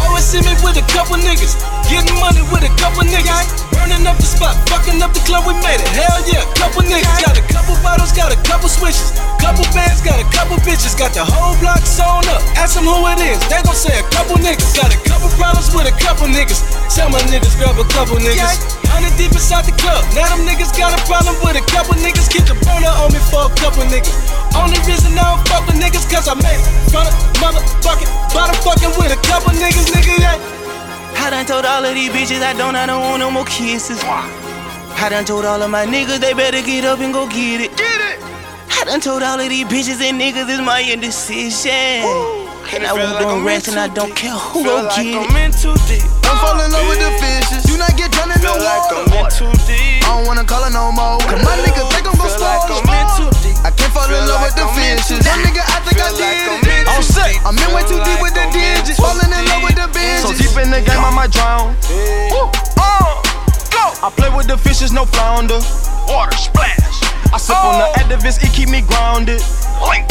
[0.00, 1.56] Always see me with a couple niggas.
[1.88, 3.64] Getting money with a couple niggas.
[3.72, 5.90] Burning up the spot, fucking up the club, we made it.
[5.92, 7.20] Hell yeah, couple niggas.
[7.20, 9.12] Got a couple bottles, got a couple switches.
[9.40, 10.96] Couple bands, got a couple bitches.
[10.96, 12.40] Got the whole block sewn up.
[12.56, 14.72] Ask them who it is, they gon' say a couple niggas.
[14.72, 16.64] Got a couple problems with a couple niggas.
[16.94, 18.80] Tell my niggas grab a couple niggas.
[18.88, 20.06] Hundred deep inside the club.
[20.14, 22.30] Now them niggas got a problem with a couple niggas.
[22.30, 24.14] Keep the burner on me for a couple niggas.
[24.54, 24.78] Only
[26.14, 26.66] cause I made it.
[26.94, 30.38] Front of motherfucking bottom fucking with a couple niggas, nigga, yeah.
[31.18, 33.98] I done told all of these bitches I don't, I don't want no more kisses.
[34.04, 37.76] I done told all of my niggas they better get up and go get it.
[37.76, 38.18] Get it.
[38.70, 42.06] I done told all of these bitches and niggas it's my indecision.
[42.74, 45.18] And I won't do rest and I don't care who gon' get it.
[45.18, 46.02] I'm in too deep.
[46.26, 47.70] I'm oh, falling in love with the fishes.
[47.70, 49.02] You not get drowned in the water.
[49.02, 50.02] I'm in too deep.
[50.06, 51.18] I don't wanna call her no more.
[51.26, 52.78] Cause my niggas think I'm gon' swallow.
[52.78, 53.33] I'm in too deep.
[53.33, 53.33] I can't
[53.94, 55.22] fall in love with the fishes.
[55.22, 56.90] That nigga, I think I did it.
[56.90, 57.38] I'm sick.
[57.46, 58.98] I'm in way too deep with the digits.
[58.98, 60.26] Falling in love with the bitches.
[60.26, 61.78] So deep in the game, I might drown.
[62.34, 62.50] Woo.
[62.74, 63.22] Uh,
[63.70, 63.84] go.
[64.02, 65.62] I play with the fishes, no flounder.
[66.10, 66.98] Water splash.
[67.30, 69.40] I sip on the Actavis, it keep me grounded.
[69.86, 70.10] Link.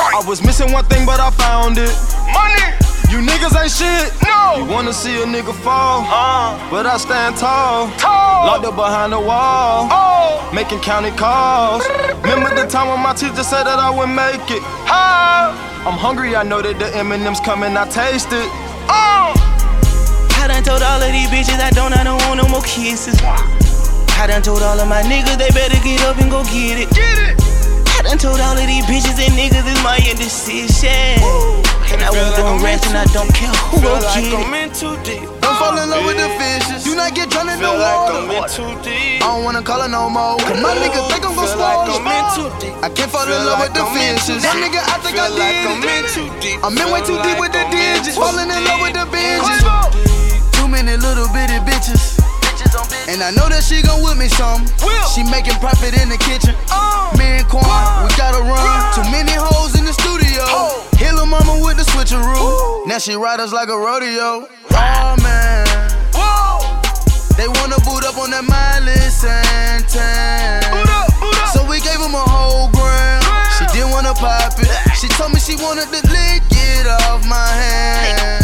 [0.00, 1.92] I was missing one thing, but I found it.
[2.32, 2.83] Money.
[3.10, 4.12] You niggas ain't shit.
[4.26, 4.56] No.
[4.58, 6.58] You wanna see a nigga fall, Uh.
[6.70, 7.88] but I stand tall.
[7.98, 8.46] Tall.
[8.46, 10.50] Locked up behind the wall, Oh.
[10.52, 11.84] making county calls.
[12.22, 14.62] Remember the time when my teacher said that I wouldn't make it.
[14.86, 15.54] How?
[15.86, 18.48] I'm hungry, I know that the M&M's coming, I taste it.
[18.88, 19.32] Oh.
[20.42, 23.20] I done told all of these bitches I don't, I don't want no more kisses.
[23.22, 26.88] I done told all of my niggas they better get up and go get it.
[26.90, 27.40] Get it.
[28.14, 31.18] I done told all of these bitches and niggas it's my indecision.
[31.90, 34.54] And I won't go rest and I don't care who Feel gon' like get I'm
[34.54, 35.26] in too deep.
[35.42, 36.86] Don't fall in love with the fishes.
[36.86, 38.22] Do not get drowned in the Feel like water.
[38.22, 39.18] I'm in too deep.
[39.18, 40.38] I don't wanna call her no more.
[40.46, 42.74] Cause my nigga think I'm gon' Feel like spoil I'm in too deep.
[42.86, 44.26] I can't fall in love like with the I'm in fishes.
[44.30, 44.62] too That deep.
[44.62, 45.90] nigga, I think I Feel like did I'm it.
[45.90, 46.58] in too deep.
[46.62, 48.14] I'm in way too Feel deep with the like I'm in digits.
[48.14, 49.58] Falling in love with the binges.
[49.58, 49.90] Come on.
[50.54, 52.22] Too many little bitty bitches.
[53.06, 54.64] And I know that she gon' with me some.
[54.82, 55.06] Will.
[55.12, 56.56] She making profit in the kitchen.
[56.72, 57.12] Uh.
[57.14, 57.62] Me and Quan,
[58.02, 58.58] we gotta run.
[58.58, 58.94] Run.
[58.96, 60.42] Too many hoes in the studio.
[60.48, 60.82] Ho.
[60.96, 62.86] Hit lil' mama with the switcheroo.
[62.86, 64.48] Now she ride us like a rodeo.
[64.72, 65.68] Oh man.
[66.16, 66.64] Whoa.
[67.36, 70.64] They wanna boot up on that Miley Santan.
[70.72, 71.48] Boot up, boot up.
[71.52, 72.72] So we gave him a whole.
[72.72, 73.22] Gram.
[73.58, 74.72] She didn't wanna pop it.
[74.98, 78.43] She told me she wanted to lick it off my hand.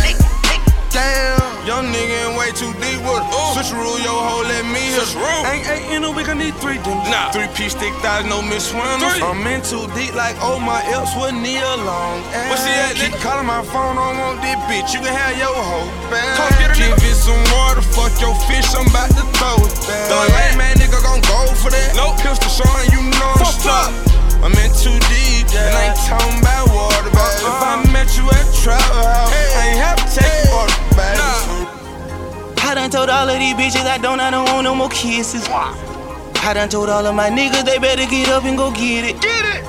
[0.90, 1.38] Damn.
[1.66, 3.54] Young nigga in way too deep with it.
[3.54, 5.06] Switch rule, yo ho, let me hit.
[5.46, 6.98] Ain't eight in a week, I need three them.
[7.12, 7.30] Nah.
[7.30, 9.20] Three piece thick thighs, no miss swimmers.
[9.22, 12.48] I'm in too deep like oh my else would need a long ass.
[12.50, 13.22] Where she at, Keep nigga?
[13.22, 14.90] calling my phone, I don't want this bitch.
[14.96, 16.26] You can have your hoe back.
[16.40, 19.72] Come get her, Give it some water, fuck your fish, I'm about to throw it
[19.86, 20.08] back.
[20.10, 20.32] Back.
[20.32, 21.94] Lame man nigga gon' go for that.
[21.94, 22.18] Nope.
[22.24, 24.09] Pistol showing you know I'm stuck.
[24.40, 24.44] Up.
[24.48, 27.92] I'm in too deep, and I ain't talking about water, but if I uh-uh.
[27.92, 30.44] met you at Trap House, I ain't have to take Hey.
[30.48, 31.16] you water back.
[31.18, 32.70] Nah.
[32.70, 35.46] I done told all of these bitches I don't, I don't want no more kisses.
[35.48, 39.20] I done told all of my niggas they better get up and go get it.
[39.20, 39.64] Get it.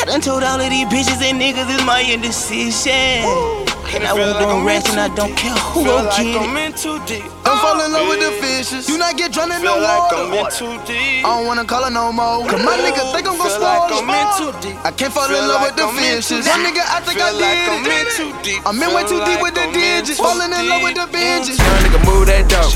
[0.00, 3.65] I done told all of these bitches and niggas it's my indecision.
[3.94, 6.06] And I Feel won't like go I'm rest and I don't care who Feel gon'
[6.10, 6.66] like get I'm it.
[6.66, 7.24] in too deep.
[7.46, 8.86] Don't fall in love with the oh, fishes.
[8.86, 10.56] Do not get drowned in the Feel like I'm in water.
[10.58, 11.22] too deep.
[11.24, 12.44] I don't wanna call her no more.
[12.50, 14.76] Cause my nigga think I'm gon' Feel like I'm in too deep.
[14.84, 16.44] I can't fall Feel in love like with the I'm in fishes.
[16.44, 16.66] That deep.
[16.66, 18.16] nigga, I think I Feel like did I'm in it.
[18.18, 18.60] too deep.
[18.66, 20.18] I'm in way too deep with the I'm in digits.
[20.20, 21.14] Falling in love with the deep.
[21.16, 21.56] binges.
[21.56, 22.74] Young nigga move that dope.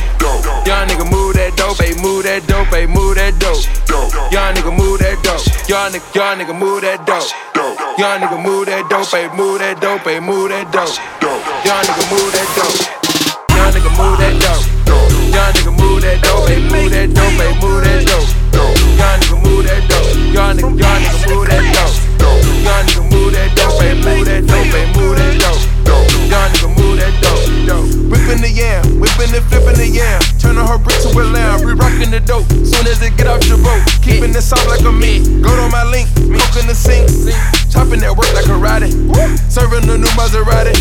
[0.65, 3.65] Young nigga move that dope, ayy, move that dope, ayy, move that dope.
[4.31, 5.43] Young nigga move that dope.
[5.69, 7.27] Young nigga, young nigga move that dope.
[7.99, 10.95] Young nigga move that dope, ayy, move that dope, ayy, move that dope.
[11.65, 12.79] Young nigga move that dope.
[13.57, 14.65] Young nigga move that dope.
[15.31, 17.31] Young nigga move that dope, ayy, move that dope,
[17.63, 18.29] move that dope.
[18.99, 20.11] Young nigga move that dope.
[20.35, 21.95] Young nigga, young nigga move that dope.
[22.67, 25.63] Young nigga move that dope, move that dope, move that dope.
[26.31, 27.30] Young nigga move that dope,
[27.71, 27.87] dope.
[28.11, 30.19] Whipping the yam, whipping and flipping the yam.
[30.43, 32.51] Turning her brick to a lamb, re rocking the dope.
[32.67, 35.23] Soon as it get off your boat, keeping it soft like a meat.
[35.39, 37.07] Go to my link, coke in the sink.
[37.71, 38.91] Chopping that work like a karate.
[39.47, 40.75] Serving a new Maserati.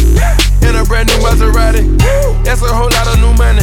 [0.66, 1.86] In a brand new Maserati.
[2.44, 3.62] That's a whole lot of new money.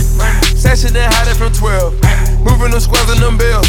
[0.55, 1.99] Sashing and hiding from 12.
[2.47, 3.67] Moving them squares and them bills.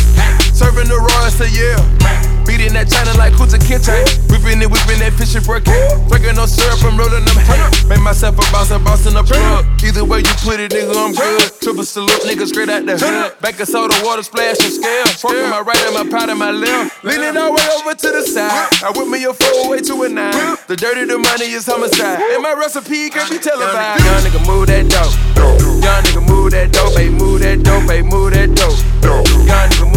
[0.53, 2.36] Serving the Royals to Yale.
[2.47, 3.91] Beating that China like who's Kunta Kinte.
[4.31, 5.83] Whipping it, whipping that fishing for a brick.
[6.07, 7.59] Drinking no syrup, I'm rolling them hay.
[7.91, 9.67] Make myself a boss and boss in a plug.
[9.83, 11.51] Either way you put it, nigga, I'm good.
[11.59, 13.35] Triple salute, nigga, straight out the hood.
[13.43, 15.05] Back of soda, water splash and scale.
[15.19, 17.03] Smoking my right and my pot and my left.
[17.03, 18.71] Leaning all the way over to the side.
[18.79, 20.55] I whip me a four way to a nine.
[20.71, 22.23] The dirty, the money is homicide.
[22.31, 24.05] And my recipe can't be televised.
[24.07, 25.11] Young nigga move that dope.
[25.83, 28.79] Young nigga move that dope, ayy, move that dope, ayy, move that dope.
[29.03, 29.96] Young nigga move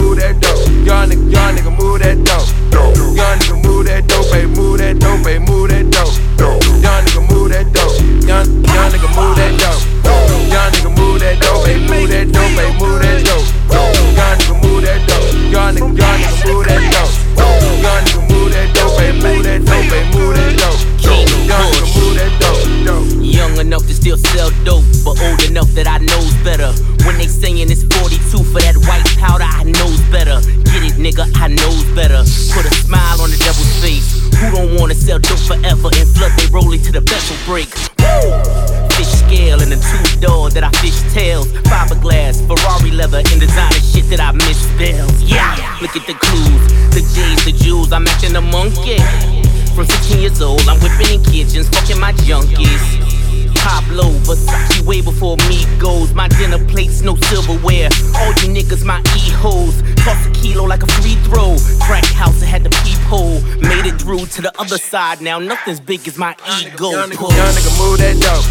[55.91, 56.15] goes.
[56.15, 57.89] My dinner plate's no silverware.
[58.19, 59.83] All you niggas, my e hoes.
[60.05, 61.57] Toss a kilo like a free throw.
[61.87, 63.41] Crack house, I had the peephole.
[63.71, 65.21] Made it through to the other side.
[65.21, 66.91] Now nothing's big as my ego.
[66.91, 68.47] Young nigga, young nigga move that dope.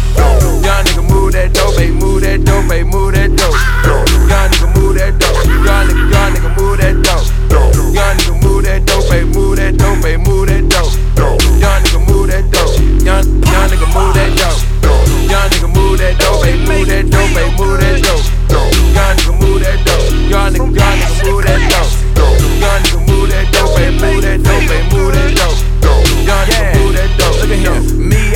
[0.66, 1.92] Young nigga move that dope, baby.
[1.92, 2.88] Move that dope, baby.
[2.90, 3.58] Move that dope.
[4.30, 5.44] Young nigga move that dope.
[5.66, 7.28] Young nigga, young nigga move that dope.
[7.94, 9.28] Young nigga move that dope, baby.
[9.34, 10.22] Move that dope, baby.
[10.22, 10.92] Move that dope.
[11.62, 12.76] Young nigga move that dope.
[13.06, 14.69] Young, young nigga move that dope.
[15.30, 18.24] Young nigga move that dope, baby, move that dope, baby, move that dope.
[18.90, 20.10] Young nigga move that dope.
[20.28, 21.92] Young nigga, young nigga move that dope.
[22.58, 24.89] Young nigga move that dope, baby, move that dope, baby.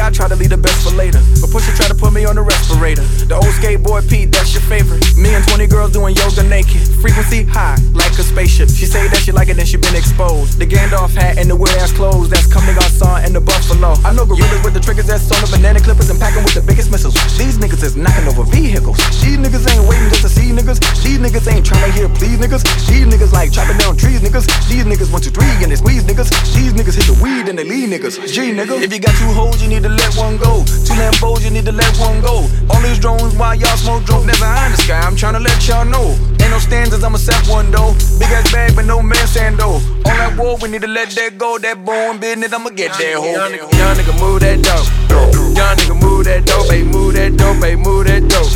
[0.01, 1.21] I try to leave the best for later.
[1.41, 3.03] But Pusha try to put me on the respirator.
[3.31, 5.03] The old skateboard Pete, that's your favorite.
[5.17, 6.83] Me and 20 girls doing yoga naked.
[7.01, 8.69] Frequency high, like a spaceship.
[8.69, 10.59] She say that she like it and she been exposed.
[10.59, 13.95] The Gandalf hat and the weird ass clothes, that's coming our son and the buffalo.
[14.05, 16.63] I know gorillas with the triggers that's on the banana clippers and packing with the
[16.63, 17.15] biggest missiles.
[17.39, 18.99] These niggas is knocking over vehicles.
[19.23, 20.83] These niggas ain't waiting just to see niggas.
[21.03, 22.67] These niggas ain't trying to hear please niggas.
[22.91, 24.51] These niggas like chopping down trees niggas.
[24.69, 26.29] These niggas one two three and they squeeze niggas.
[26.53, 28.19] These niggas hit the weed and they leave niggas.
[28.27, 30.65] G niggas, If you got two hoes, you need to let one go.
[30.65, 32.49] Two Lambos, you need to let one go.
[32.71, 34.25] All these drones why y'all smoke dope.
[34.25, 35.01] Never eye in the sky.
[35.01, 36.17] I'm trying to let y'all know.
[36.41, 37.93] Ain't no standards, I'ma set one though.
[38.19, 39.81] Big ass bag, but no man stand though.
[40.09, 41.59] All that wall, we need to let that go.
[41.59, 43.33] That bone business, I'ma get that hoe.
[43.33, 45.04] Young nigga move that dope.
[45.15, 48.51] Young nigga move that dope, baby, move that dope, baby, move that dope.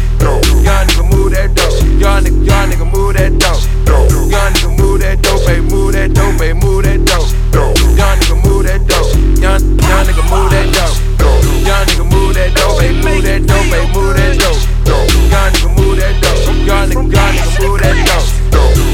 [0.67, 1.79] Young nigga move that dope.
[2.03, 3.63] Young nigga, young nigga move that dope.
[4.31, 7.31] Young nigga move that dope, baby, move that dope, baby, move that dope.
[7.95, 9.15] Young nigga move that dope.
[9.39, 10.99] Young, young nigga move that dope.
[11.63, 14.59] Young nigga move that dope, baby, move that dope, baby, move that dope.
[15.31, 16.43] Young nigga move that dope.
[16.67, 18.27] Young nigga, young nigga move that dope.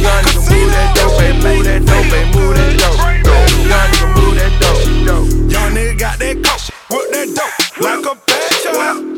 [0.04, 3.00] Young nigga move that dope, baby, move that dope, baby, move that dope.
[3.64, 4.13] Young nigga
[7.80, 8.40] like a bad.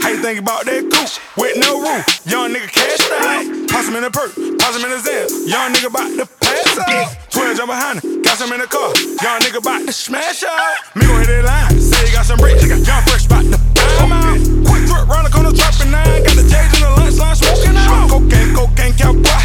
[0.03, 2.05] How you think about that coupe with no roof?
[2.27, 3.45] Young nigga cashed out.
[3.69, 5.29] Toss him in the perk, toss him in the Zen.
[5.49, 7.17] Young nigga bout to pass out.
[7.31, 8.95] 12 jump behind him, got some in the car.
[9.21, 10.57] Young nigga bout to smash out.
[10.95, 12.65] Me gon' hit that line, say he got some bricks.
[12.65, 14.39] Young fresh bout to him out.
[14.65, 16.25] Quick trip round the corner, dropping nine.
[16.25, 18.09] Got the J's in the lunch line, smoking out.
[18.09, 19.43] Cocaine, cocaine, cowboy.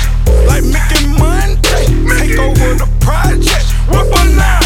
[0.47, 1.89] Like Mickey Monday.
[2.15, 3.65] Take over the project.
[3.91, 4.60] Whip a nine,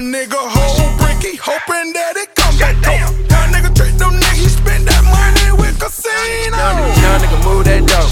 [0.00, 3.12] nigga whole bricky, hoping that it come back down.
[3.28, 6.56] Young nigga trick them niggas, he spend that money with casino.
[6.56, 8.08] Young nigga, nigga move that dope.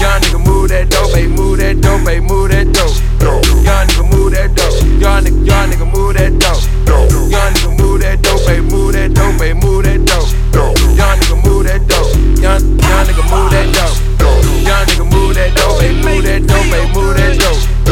[0.00, 2.96] Young nigga move that dope, baby, move that dope, baby, move that dope.
[3.60, 4.80] Young nigga move that dope.
[4.96, 6.64] Young nigga, young nigga move that dope.
[7.28, 10.32] Young nigga move that dope, baby, move that dope, baby, move that dope.
[10.96, 12.16] Young nigga move that dope.
[12.40, 13.96] Young, young nigga move that dope.
[14.64, 17.89] Young nigga move that dope, baby, move that dope, baby, move that dope.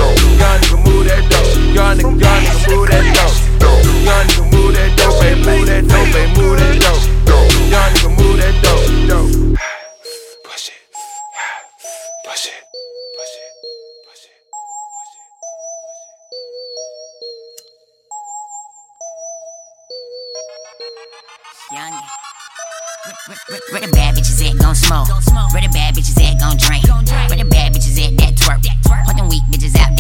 [1.99, 3.03] Young nigga, move that
[3.59, 3.83] dope.
[4.07, 7.03] Young nigga move that dope, baby, move that dope, baby, move that dope.
[7.69, 9.59] Young nigga move that dope, dope.
[10.47, 10.79] Push it,
[12.23, 12.63] push it,
[13.19, 13.51] push it,
[14.07, 14.39] push it.
[21.75, 21.99] Young.
[23.27, 25.09] Where, where the bad bitches at smoke?
[25.53, 26.85] Where the bad bitches at gon' drink?
[27.29, 28.63] Where the bad bitches at that twerk?
[29.07, 29.98] Put them weak bitches out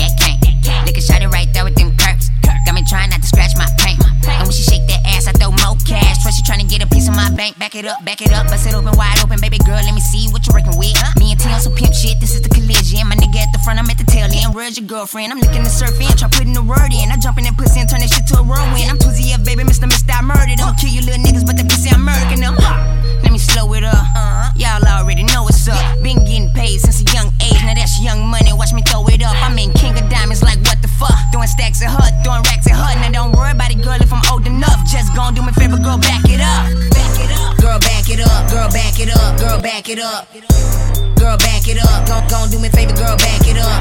[7.89, 9.80] up, back it up, bust it open, wide open, baby girl.
[9.80, 10.95] Let me see what you're working with.
[11.16, 12.20] Me and T on some pimp shit.
[12.20, 13.09] This is the collision.
[13.09, 14.55] My nigga at the front, I'm at the tail end.
[14.55, 15.32] Where's your girlfriend?
[15.32, 17.11] I'm looking to surf in, try putting the word in.
[17.11, 18.93] I jump in that pussy and turn that shit to a whirlwind.
[18.93, 19.89] I'm Twizzy F, baby, Mr.
[19.89, 20.12] Mr.
[20.12, 20.76] I murdered them.
[20.76, 22.55] Kill you little niggas, but that pussy I'm murdering them.
[22.61, 23.07] Let
[23.39, 23.95] me slow it up.
[23.95, 24.51] Uh-huh.
[24.59, 25.78] Y'all already know what's up.
[26.03, 27.62] Been getting paid since a young age.
[27.62, 28.51] Now that's young money.
[28.53, 29.39] Watch me throw it up.
[29.47, 31.14] I'm in King of Diamonds, like what the fuck?
[31.30, 32.93] Throwing stacks at her, throwing racks at her.
[32.99, 34.82] Now don't worry about it, girl, if I'm old enough.
[34.91, 36.66] Just gon' do me favor, girl, back it up.
[36.91, 37.55] Back it up.
[37.62, 38.51] Girl, back it up.
[38.51, 39.39] Girl, back it up.
[39.39, 40.26] Girl, back it up.
[41.14, 41.99] Girl, back it up.
[42.11, 43.80] Gon' gon' do me favor, girl, back it up.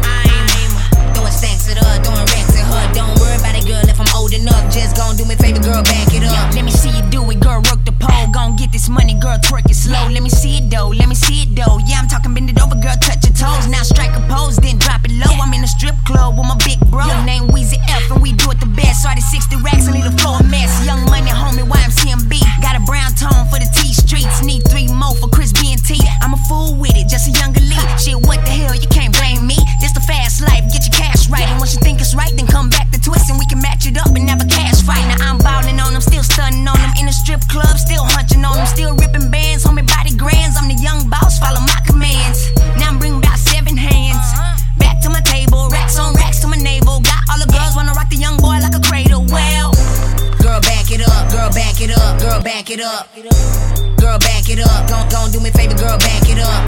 [0.00, 0.72] I ain't
[1.12, 2.84] throwing stacks at her, throwing racks at her.
[2.96, 3.37] Don't worry
[3.68, 4.64] girl, if I'm old enough.
[4.72, 6.56] Just gon' do me a favor, girl, back it up.
[6.56, 8.32] Let me see you do it, girl, work the pole.
[8.32, 10.08] Gon' get this money, girl, twerk it slow.
[10.08, 11.76] Let me see it though, let me see it though.
[11.84, 13.68] Yeah, I'm talking bend it over, girl, touch your toes.
[13.68, 15.36] Now strike a pose, then drop it low.
[15.36, 17.04] I'm in a strip club with my big bro.
[17.28, 19.04] Name Weezy F, and we do it the best.
[19.04, 20.72] Started 60 racks and leave the floor a mess.
[20.88, 22.40] Young money, homie, YMCMB.
[22.64, 24.40] Got a brown tone for the T streets.
[24.42, 26.00] Need three more for Chris B and T.
[26.24, 27.84] I'm a fool with it, just a young elite.
[28.00, 29.60] Shit, what the hell, you can't blame me.
[29.80, 31.46] This the fast life, get your cash right.
[31.46, 33.86] And once you think it's right, then come back to twist and we can match
[33.86, 35.02] it up and have a cash fight.
[35.08, 36.92] Now I'm ballin' on them, still stunning on them.
[36.98, 38.66] In the strip club, still hunching on them.
[38.66, 40.56] Still ripping bands, homie, body grands.
[40.56, 42.50] I'm the young boss, follow my commands.
[42.78, 44.26] Now I'm bringing about seven hands.
[44.78, 47.00] Back to my table, racks on racks to my navel.
[47.00, 49.24] Got all the girls wanna rock the young boy like a cradle.
[49.28, 49.72] Well,
[50.42, 53.08] girl, back it up, girl, back it up, girl, back it up.
[53.98, 54.88] Girl, back it up.
[54.88, 56.62] Gon' gon' do me a favor, girl, back it up.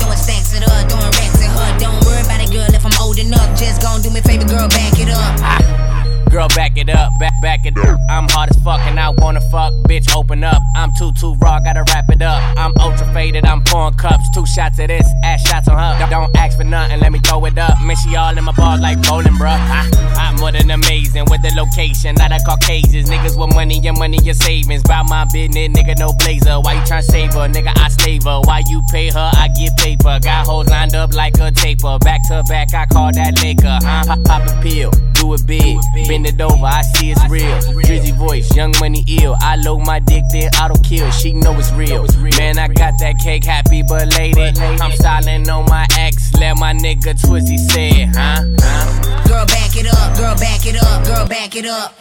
[0.00, 1.78] Throwing stacks at her, throwing racks at her.
[1.78, 2.21] Don't worry it,
[2.52, 3.58] girl, if I'm old enough.
[3.58, 5.91] Just gon' do me favor, girl, back it up.
[6.32, 8.00] Girl, back it up, back back it up.
[8.08, 10.16] I'm hard as fuck and I wanna fuck, bitch.
[10.16, 10.62] Open up.
[10.74, 12.40] I'm too too raw, gotta wrap it up.
[12.56, 14.30] I'm ultra faded, I'm pouring cups.
[14.32, 16.08] Two shots of this, ass shots on her.
[16.08, 17.78] Don't ask for nothing, let me throw it up.
[17.82, 19.60] Man, she all in my ball like bowling, bruh.
[19.60, 23.10] I, I'm more than amazing with the location, not a Caucasians.
[23.10, 24.82] Niggas with money, your money, your savings.
[24.84, 26.58] Buy my business, nigga, no blazer.
[26.60, 27.76] Why you tryna save her, nigga?
[27.76, 28.40] I slave her.
[28.44, 29.30] Why you pay her?
[29.36, 30.18] I get paper.
[30.22, 31.98] Got hoes lined up like a taper.
[31.98, 33.78] Back to back, I call that Laker.
[33.82, 34.04] Huh?
[34.06, 34.90] Pop, pop a pill.
[35.12, 35.76] do it big.
[36.22, 37.58] Bend it over, I see it's real.
[37.82, 39.34] Drizzy voice, young money ill.
[39.40, 41.10] I load my dick, then auto kill.
[41.10, 42.06] She know it's real.
[42.38, 44.58] Man, I got that cake, happy belated.
[44.60, 48.38] I'm styling on my ex, let my nigga Twizzy say it, huh?
[48.60, 49.26] huh?
[49.26, 51.98] Girl, back it up, girl, back it up, girl, back it up.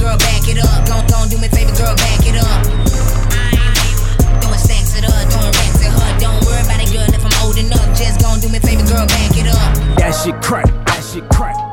[0.00, 0.86] Girl, back it up.
[0.86, 2.64] Don't, don't do me favor, girl, back it up.
[4.40, 6.20] Throwing stacks at her, throwing racks at her.
[6.20, 7.84] Don't worry about it, girl, if I'm old enough.
[7.92, 9.98] Just gon' do me favor, girl, back it up.
[10.00, 11.52] That shit crack, that shit crack.
[11.52, 11.65] That shit crack.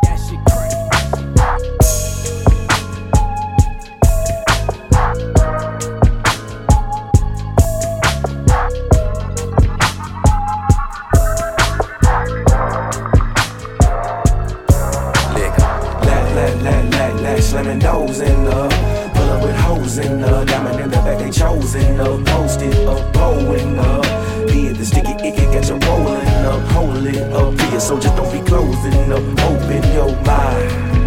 [17.54, 18.68] Slamming doors in the
[19.14, 23.14] Pull up with hoes in the Diamond in the back, they chosen up Posted up,
[23.14, 24.04] blowing up
[24.47, 28.16] Be it the sticky, it get you rolling up Hold it up, it, so just
[28.16, 31.03] don't be closing up Open your mind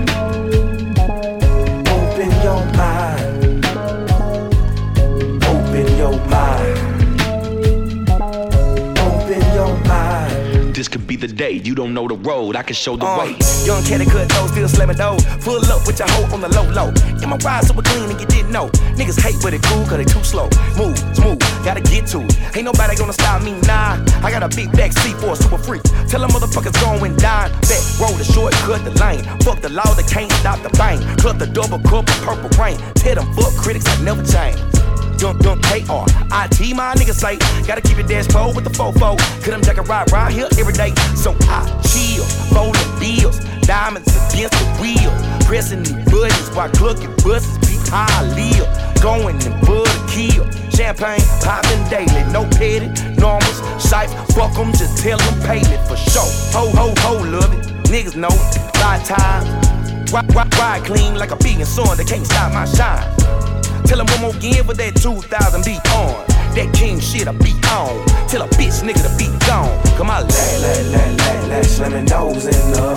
[11.16, 11.52] be the day.
[11.52, 12.56] You don't know the road.
[12.56, 13.30] I can show the Uh, way.
[13.64, 15.18] Young cut those, still slamming though.
[15.40, 16.92] Full up with your hoe on the low low.
[17.20, 18.68] Yeah, my ride super clean and you didn't know.
[18.98, 20.48] Niggas hate but it cool cause they too slow.
[20.76, 22.56] Move, smooth, gotta get to it.
[22.56, 23.98] Ain't nobody gonna stop me, nah.
[24.22, 25.82] I got a big back seat for a super freak.
[26.08, 27.50] Tell them motherfuckers go and dine.
[27.70, 29.22] Back roll the short, cut the lane.
[29.40, 30.98] Fuck the law that can't stop the bang.
[31.18, 32.76] Club the double cup of purple rain.
[32.94, 34.58] Tell them fuck critics, I never change.
[35.18, 36.04] Dunk, dunk, KR.
[36.28, 37.38] IT, my niggas say.
[37.66, 39.16] Gotta keep it dash flow with the fofo.
[39.16, 40.92] Cause them jacket ride round here every day.
[41.14, 43.40] So I chill, folding bills.
[43.64, 45.10] Diamonds against the wheel.
[45.46, 47.56] Pressing the buttons while clucking buses.
[47.64, 48.68] Be how I live.
[49.02, 50.44] Going and butter kill.
[50.70, 52.22] Champagne popping daily.
[52.30, 53.60] No petty, normals.
[53.80, 56.28] Sife, fuck them, just tell them pay for sure.
[56.52, 57.64] Ho, ho, ho, love it.
[57.88, 58.76] Niggas know it.
[58.76, 59.48] Five times.
[60.12, 63.45] Ride, ride, ride clean like a vegan son that can't stop my shine.
[63.86, 66.26] Tell him one more again with that 2000 beat on.
[66.54, 68.04] That king shit I beat on.
[68.28, 69.70] Tell a bitch nigga to be gone.
[69.96, 72.95] Come on, lay, lay, lay, lay, lay, slamming doors in the.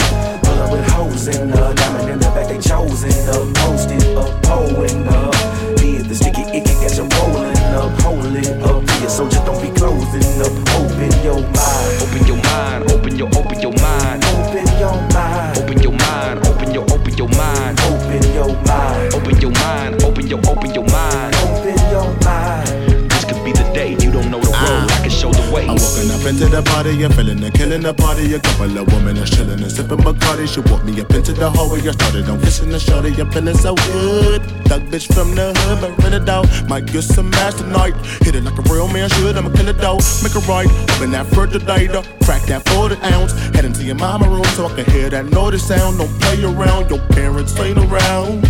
[27.10, 28.34] The party and killing the party.
[28.34, 30.48] A couple of women is chilling and sipping Bacardi.
[30.48, 31.80] She walked me up into the hallway.
[31.80, 33.10] I started on kissing the shorty.
[33.20, 34.42] I'm feeling so good.
[34.68, 36.48] Thug bitch from the hood, but rent it out.
[36.68, 37.96] Might get some ass tonight.
[38.22, 39.38] Hit it like a real man should.
[39.38, 40.04] I'ma kill it out.
[40.24, 40.70] Make it right.
[40.96, 42.04] Open that refrigerator.
[42.24, 43.34] Crack that 40 ounce.
[43.56, 45.98] Head into your mama room so I can hear that noise sound.
[45.98, 46.90] Don't play around.
[46.90, 48.46] Your parents ain't around.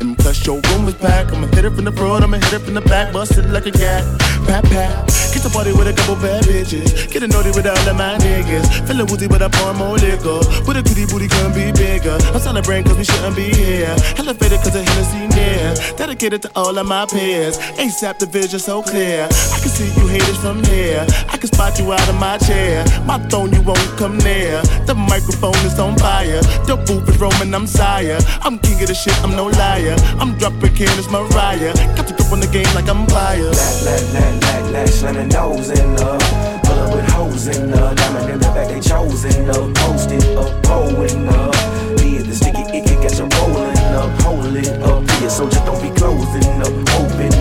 [0.00, 1.32] And plus your room is packed.
[1.32, 3.66] I'ma hit it from the front, I'ma hit it from the back, bust it like
[3.66, 4.04] a cat.
[4.46, 5.15] Pat pat.
[5.36, 7.12] Get the party with a couple bad bitches.
[7.12, 8.88] Get a naughty with all of my niggas.
[8.88, 10.40] Feeling woozy, but I pour more liquor.
[10.64, 12.16] With a goodie booty couldn't be bigger.
[12.32, 13.92] I'm celebrating cause we shouldn't be here.
[14.16, 15.76] Elevated cause the Hennessy near.
[16.00, 17.58] Dedicated to all of my peers.
[17.76, 19.28] ASAP the vision so clear.
[19.28, 21.04] I can see you haters from here.
[21.28, 22.80] I can spot you out of my chair.
[23.04, 24.64] My throne, you won't come near.
[24.88, 26.40] The microphone is on fire.
[26.64, 28.16] The booth is roaming, I'm sire.
[28.40, 29.96] I'm king of the shit, I'm no liar.
[30.16, 31.76] I'm dropping Candace Mariah.
[31.92, 33.52] Got the grip on the game like I'm fire.
[33.52, 36.60] Lack, lack, lack, lack, lack, slamming doors in the.
[36.64, 37.94] Pull up with hoes in the.
[37.94, 39.74] Diamond in the back, they chosen up.
[39.74, 41.52] Posted up, pulling up.
[41.98, 44.10] Be it the sticky, it can get you rolling up.
[44.22, 46.74] Hold it up, it so just don't be closing up.
[46.98, 47.35] Open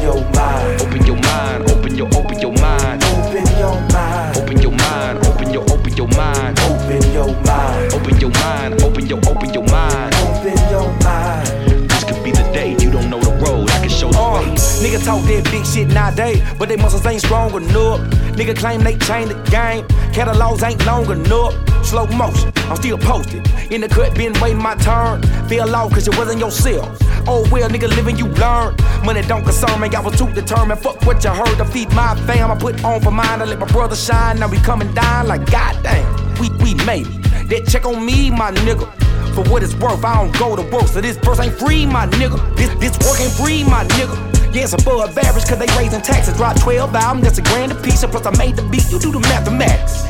[15.05, 18.01] talk that big shit nowadays, but they muscles ain't strong enough.
[18.33, 21.53] Nigga claim they changed the game, catalogs ain't long enough.
[21.85, 23.45] Slow motion, I'm still posted.
[23.71, 25.21] In the cut, been waiting my turn.
[25.47, 26.97] Fell off cause it wasn't yourself.
[27.27, 28.75] Oh well, nigga, living you learn.
[29.05, 30.79] Money don't concern me, I was too determined.
[30.79, 32.49] Fuck what you heard to feed my fam.
[32.49, 34.39] I put on for mine, I let my brother shine.
[34.39, 36.05] Now we coming down like goddamn.
[36.39, 37.49] We, we made it.
[37.49, 38.91] That check on me, my nigga.
[39.35, 42.07] For what it's worth, I don't go to work, so this verse ain't free, my
[42.07, 42.39] nigga.
[42.55, 44.24] This this work ain't free, my nigga.
[44.55, 46.37] Yeah, it's above average, cause they raising taxes.
[46.37, 48.03] Drop 12 albums, that's a grand a piece.
[48.03, 50.09] And plus, I made the beat, you do the mathematics.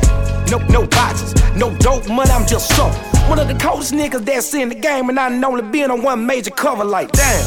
[0.52, 2.86] No, no boxes, no dope money, I'm just so.
[3.28, 6.00] One of the coldest niggas that's in the game, and I done only been on
[6.00, 7.44] one major cover, like damn.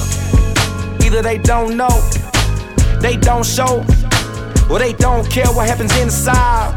[1.02, 2.02] Either they don't know,
[3.00, 3.86] they don't show,
[4.70, 6.76] or they don't care what happens inside.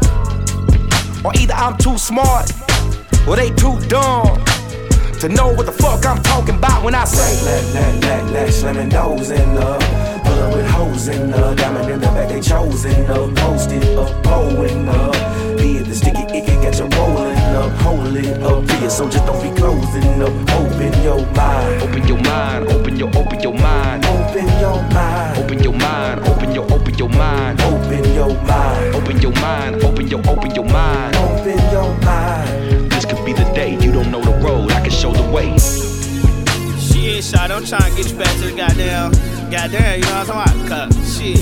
[1.25, 2.49] Or either I'm too smart,
[3.27, 4.41] or they too dumb
[5.19, 7.43] to know what the fuck I'm talking about when I say.
[7.43, 10.02] Let, let, let, let, slamming doors in the
[10.93, 13.35] Pull up with hoes in the Diamond in the back, they chosen uh, up.
[13.35, 15.13] Post it up, blowing up.
[15.57, 17.71] Be it the sticky, it can get you rolling up.
[17.81, 20.29] Hold it up, be it, so just don't be closing up.
[20.53, 21.81] Open your mind.
[21.81, 24.05] Open your mind, open your, open your mind.
[24.05, 25.37] Open your mind.
[25.39, 27.61] Open your mind, open your, open your mind.
[27.61, 28.95] Open your mind.
[28.95, 31.15] Open your mind, open your, open your mind.
[31.15, 32.91] Open your mind.
[32.91, 34.71] This could be the day you don't know the road.
[34.71, 35.57] I can show the way.
[37.03, 39.11] Shit, shot, I'm trying to get you back to the goddamn,
[39.51, 40.87] goddamn, you know what I'm talking about?
[40.87, 41.35] Cause, shit.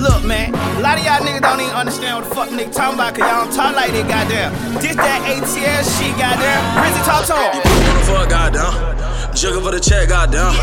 [0.00, 2.96] Look, man, a lot of y'all niggas don't even understand what the fuck nigga talking
[2.96, 4.48] about, cause y'all don't talk like that, goddamn.
[4.80, 6.64] This that ATL shit, goddamn.
[6.80, 7.52] Rizzy talk to him.
[7.68, 9.36] Wanna fuck, goddamn.
[9.36, 10.56] Jiggle for the check, goddamn.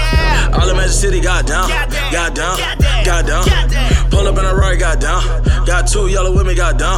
[0.57, 1.69] All in Magic City, goddamn.
[2.09, 2.57] Goddamn.
[3.05, 3.45] Goddamn.
[4.09, 5.21] Pull up in a right, goddamn.
[5.69, 6.97] Got two yellow with me, goddamn.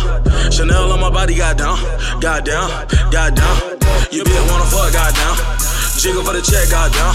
[0.50, 1.76] Chanel on my body, goddamn.
[2.24, 2.72] Goddamn.
[3.12, 3.84] Goddamn.
[4.16, 5.77] You bitch wanna fuck, goddamn.
[5.98, 7.10] Jiggle for the check, goddamn.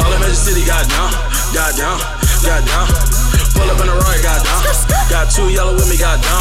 [0.00, 1.12] All in Magic City, goddamn.
[1.52, 2.00] Goddamn.
[2.40, 2.88] Goddamn.
[3.52, 4.64] Pull up in the right, goddamn.
[5.12, 6.40] Got two yellow with me, goddamn.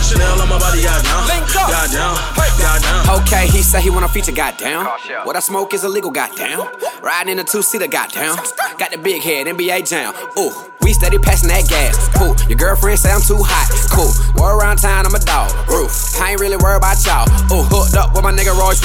[0.00, 1.44] Chanel on my body, goddamn.
[1.52, 2.16] Goddamn.
[2.56, 3.20] Goddamn.
[3.20, 4.86] Okay, he say he wanna feature, goddamn.
[5.24, 6.64] What I smoke is illegal, goddamn.
[7.02, 8.36] Riding in a two seater, goddamn.
[8.78, 10.14] Got the big head, NBA jam.
[10.38, 12.08] Ooh, we steady passing that gas.
[12.16, 13.68] Cool, your girlfriend say I'm too hot.
[13.92, 15.52] Cool, war around town, I'm a dog.
[15.68, 17.28] Roof, I ain't really worried about y'all.
[17.52, 18.80] Ooh, hooked up with my nigga Royce.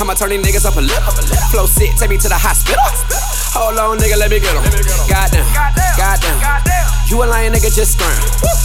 [0.00, 1.12] I'ma turn these niggas up a little.
[1.50, 2.78] Flow sick, take me to the hospital.
[3.50, 4.62] Hold on, nigga, let me get him.
[5.10, 5.42] Goddamn,
[5.98, 6.38] goddamn.
[7.10, 8.14] You a lying nigga, just scram.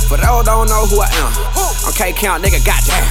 [0.05, 1.33] For those don't know who I am.
[1.89, 3.09] Okay, count, nigga, goddamn.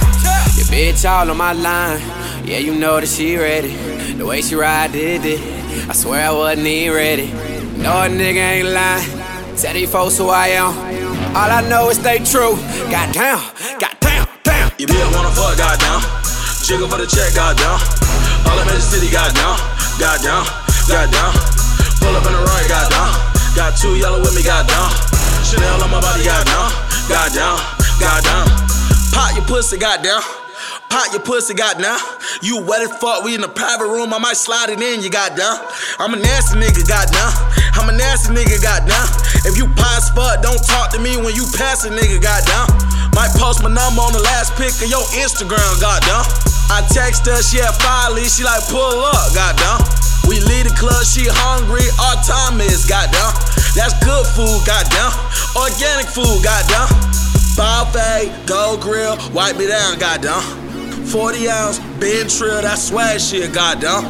[0.55, 1.99] Your bitch all on my line.
[2.47, 3.75] Yeah, you know that she ready.
[4.15, 5.41] The way she ride did it.
[5.89, 7.27] I swear I wasn't even ready.
[7.75, 9.57] No, a nigga ain't lying.
[9.57, 10.71] Tell these folks who I am.
[11.35, 12.55] All I know is they true.
[12.87, 13.41] Goddamn,
[13.79, 14.71] goddamn, damn.
[14.79, 16.01] You bitch wanna fuck, goddamn.
[16.63, 18.02] Jiggle for the check, goddamn.
[18.53, 19.57] All in Magic City, goddamn.
[19.97, 20.45] Goddamn.
[20.85, 21.33] Goddamn.
[21.97, 23.09] Pull up in the right, goddamn.
[23.57, 24.93] Got two yellow with me, goddamn.
[25.41, 26.69] Chanel on my body, goddamn.
[27.09, 27.57] Goddamn.
[27.97, 28.45] Goddamn.
[29.09, 30.21] Pop your pussy, goddamn.
[30.85, 31.97] Pop your pussy, goddamn.
[32.45, 35.09] You wet as fuck, we in the private room, I might slide it in, you
[35.09, 35.57] goddamn.
[35.97, 37.33] I'm a nasty nigga, goddamn.
[37.73, 39.09] I'm a nasty nigga, goddamn.
[39.49, 39.65] If you
[39.97, 42.69] as fuck, don't talk to me when you pass a nigga, goddamn.
[43.17, 46.52] Might post my number on the last pic of your Instagram, goddamn.
[46.73, 47.69] I text her, she had
[48.17, 49.77] leads, she like pull up, goddamn.
[50.25, 53.29] We leave the club, she hungry, our time is, goddamn.
[53.77, 55.13] That's good food, goddamn.
[55.53, 56.89] Organic food, goddamn.
[57.53, 60.41] Buffet, gold grill, wipe me down, goddamn.
[61.13, 64.09] 40 ounce, Ben Trill, that swag shit, goddamn.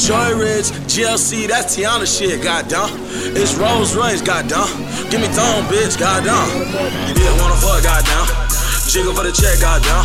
[0.00, 2.88] Joy Ridge, GLC, that's Tiana shit, goddamn.
[3.36, 4.64] It's Rolls Royce, goddamn.
[5.12, 6.48] Give me thong, bitch, goddamn.
[7.04, 8.48] You bitch wanna fuck, goddamn.
[8.88, 10.00] Jiggle for the check, goddamn.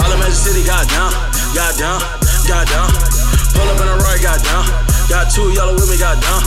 [0.00, 1.12] All in Magic City, goddamn.
[1.52, 2.00] Goddamn,
[2.48, 2.88] goddamn.
[3.52, 4.64] Pull up in the right, goddamn.
[5.04, 6.40] Got two yellow with me, goddamn.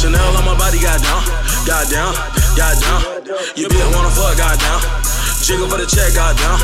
[0.00, 1.20] Chanel on my body, goddamn.
[1.68, 2.16] Goddamn,
[2.56, 3.00] goddamn.
[3.52, 4.80] You bitch wanna fuck, goddamn.
[5.44, 6.56] Jiggle for the check, goddamn.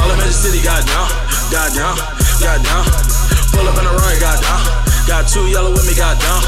[0.00, 1.12] All in Magic City, goddamn.
[1.52, 1.92] Goddamn,
[2.40, 2.84] goddamn.
[3.52, 4.60] Pull up in the right, goddamn.
[5.04, 6.40] Got two yellow with me, goddamn.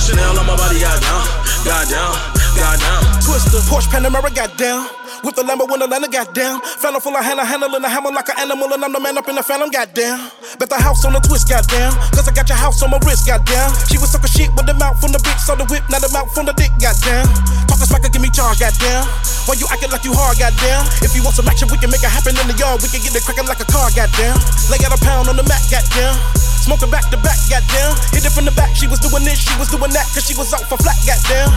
[0.00, 1.28] Chanel on my body, goddamn.
[1.60, 2.16] Goddamn,
[2.56, 3.04] goddamn.
[3.20, 5.05] Twister, Porsche Panamera, goddamn.
[5.26, 6.62] With the Lambo in Atlanta, goddamn.
[6.78, 9.26] Phantom full of Hannah, handling a hammer like an animal, and I'm the man up
[9.26, 10.22] in the phantom, goddamn.
[10.54, 11.98] Bet the house on the twist, goddamn.
[12.14, 13.74] Cause I got your house on my wrist, goddamn.
[13.90, 16.06] She was sucking shit with the mouth from the bitch, so the whip, now the
[16.14, 17.26] mouth from the dick, goddamn.
[17.66, 19.02] Talking smack, give me charge, goddamn.
[19.50, 20.86] Why you acting like you hard, goddamn?
[21.02, 22.78] If you want some action, we can make it happen in the yard.
[22.78, 24.38] We can get it cracking like a car, goddamn.
[24.70, 26.55] Lay out a pound on the mat, goddamn.
[26.66, 27.94] Smoking back to back, goddamn.
[28.10, 30.34] Hit it from the back, she was doing this, she was doing that, cause she
[30.34, 31.54] was out for flat, goddamn.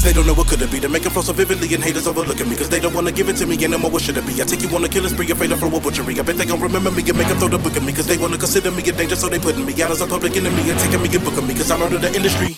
[0.00, 0.80] They don't know what could it be.
[0.80, 2.56] They make it flow so vividly and haters overlooking me.
[2.56, 3.90] Cause they don't wanna give it to me anymore.
[3.90, 4.32] What should it be?
[4.40, 6.16] I take you on a killing spree, afraid of throw a butchery.
[6.18, 7.92] I bet they gon' remember me and make them throw the book at me.
[7.92, 10.32] Cause they wanna consider me a danger, so they putting me out as a public
[10.40, 11.52] enemy and taking me and booking me.
[11.52, 12.56] Cause I'm out of the industry.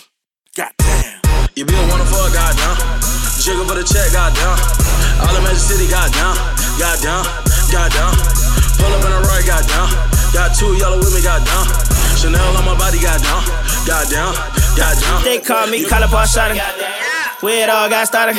[0.55, 1.19] Goddamn.
[1.59, 2.79] You bitch wanna fuck, goddamn.
[3.43, 4.55] Jiggle for the check, goddamn.
[5.19, 6.31] All in Magic City, goddamn.
[6.79, 7.27] Goddamn,
[7.75, 8.48] goddamn.
[8.79, 9.91] Pull up in the right, goddamn.
[10.33, 11.67] Got two yellow with me, goddamn.
[12.17, 13.43] Chanel on my body, goddamn.
[13.85, 14.33] Goddamn,
[14.75, 15.23] goddamn.
[15.23, 16.55] They call me Calibar Shotter.
[17.41, 18.35] Where it all got started.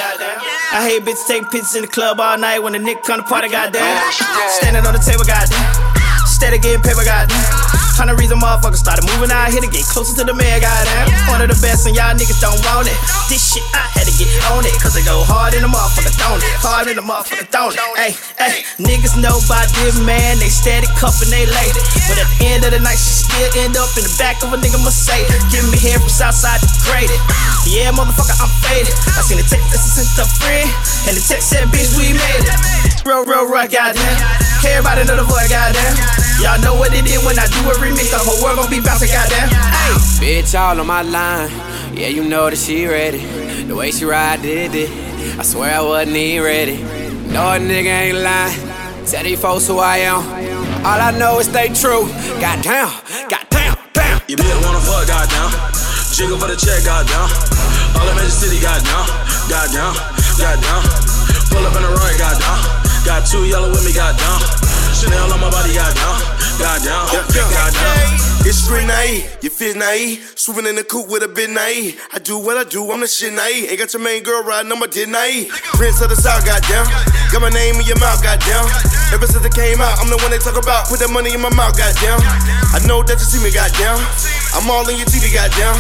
[0.73, 3.27] I hate bitches taking pictures in the club all night when the nigga come to
[3.27, 4.13] party, goddamn.
[4.61, 6.27] Standing on the table, goddamn.
[6.27, 7.70] Steady getting paper, goddamn.
[8.01, 11.13] Hundred reason motherfuckers started moving out here to get closer to the mayor, goddamn.
[11.29, 12.97] One of the best, and y'all niggas don't want it.
[13.29, 14.73] This shit, I had to get on it.
[14.81, 16.49] Cause they go hard in the motherfucker, don't it?
[16.65, 17.85] Hard in the motherfucker, don't it?
[18.01, 21.77] Hey, hey, niggas know about this man, they steady cuffin' they lady.
[22.09, 24.49] But at the end of the night, she still end up in the back of
[24.49, 25.37] a nigga Mercedes.
[25.53, 27.21] Giving me hair from Southside to Graded.
[27.69, 28.97] Yeah, motherfucker, I'm faded.
[29.13, 30.73] I seen the text that she sent a friend,
[31.05, 32.57] and the text said, bitch, we made it.
[33.05, 34.17] Real, real, real, goddamn.
[34.65, 35.97] Everybody know the boy, goddamn.
[36.41, 38.81] Y'all know what it is when I do a remix, the whole world gon' be
[38.81, 39.49] bouncing, goddamn.
[39.51, 40.43] Hey.
[40.43, 41.51] Bitch, all on my line.
[41.95, 43.19] Yeah, you know that she ready.
[43.65, 44.91] The way she ride did it.
[45.39, 46.77] I swear I wasn't even ready.
[47.33, 49.07] No, a nigga ain't lying.
[49.07, 50.23] Tell these folks who I am.
[50.87, 52.07] All I know is stay true.
[52.41, 52.91] Goddamn,
[53.29, 54.21] goddamn, damn.
[54.29, 55.51] You bitch wanna fuck, goddamn.
[56.15, 57.29] Jiggle for the check, goddamn.
[57.99, 59.07] All in Magic City, goddamn.
[59.49, 59.95] Goddamn,
[60.39, 60.83] goddamn.
[61.51, 62.80] Pull up in the right, goddamn.
[63.11, 64.39] Got two yellow with me, goddamn.
[64.95, 66.15] Chanel on my body, goddamn.
[66.63, 68.31] Goddamn, goddamn.
[68.47, 70.23] It's street naive, you feel naive.
[70.39, 71.99] Swooping in the coupe with a bit naive.
[72.15, 73.67] I do what I do, I'm the shit naive.
[73.67, 75.51] Ain't got your main girl riding on my dick naive.
[75.75, 76.87] Prince of the South, goddamn.
[77.35, 78.71] Got my name in your mouth, goddamn.
[79.11, 80.87] Ever since it came out, I'm the one they talk about.
[80.87, 82.23] Put that money in my mouth, goddamn.
[82.71, 83.99] I know that you see me, goddamn.
[84.55, 85.75] I'm all in your TV, goddamn.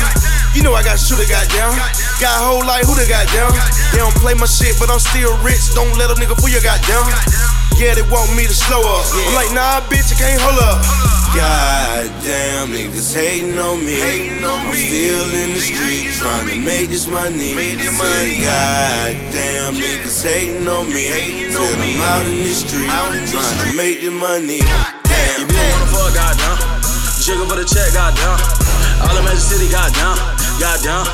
[0.50, 1.78] You know I got shooter, goddamn.
[2.18, 3.54] Got a whole life, who the goddamn?
[3.94, 5.62] They don't play my shit, but I'm still rich.
[5.78, 7.06] Don't let a nigga fool you, goddamn.
[7.78, 9.06] Yeah, they want me to slow up.
[9.14, 10.82] I'm like, nah, bitch, I can't hold up.
[11.38, 14.02] Goddamn, niggas hating on me.
[14.42, 17.54] I'm still in the street trying to make this money.
[17.54, 21.14] Goddamn, niggas hating on me.
[21.54, 24.58] Till I'm out in the street trying to make the money.
[24.58, 26.58] You bitch wanna fuck, goddamn.
[27.22, 28.34] Jiggle for the check, goddamn.
[29.06, 31.04] All in Magic City, goddamn got down,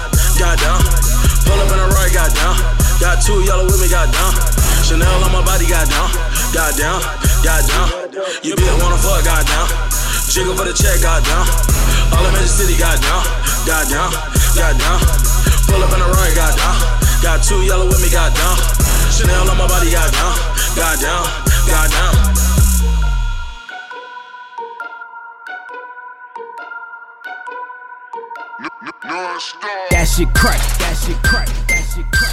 [0.43, 0.83] got down.
[1.47, 2.59] Pull up in a right, got down.
[2.99, 4.35] Got two yellow with me, got down.
[4.83, 6.11] Chanel on my body, got down,
[6.51, 6.99] got down,
[7.47, 7.89] got down.
[8.43, 9.71] You bitch wanna fuck, got down.
[10.27, 11.47] Jiggle for the check, got down.
[12.13, 13.23] All in Magic City, got down,
[13.65, 14.11] got down,
[14.59, 14.99] got down.
[15.71, 16.77] Pull up in a right, got down.
[17.23, 18.59] Got two yellow with me, got down.
[19.15, 20.35] Chanel on my body, got down,
[20.75, 21.23] got down,
[21.71, 22.26] got down.
[28.59, 32.33] That shit crack, that shit crack, that shit crack.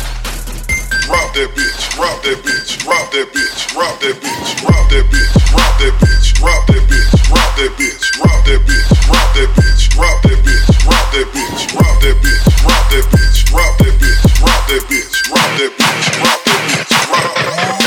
[1.03, 5.36] Drop that bitch, drop that bitch, drop that bitch, drop that bitch, drop that bitch,
[5.51, 9.91] drop that bitch, drop that bitch, drop that bitch, drop that bitch, drop that bitch,
[9.91, 14.32] drop that bitch, drop that bitch, drop that bitch, drop that bitch, drop that bitch,
[14.39, 17.82] drop that bitch, drop that bitch, drop that bitch, drop that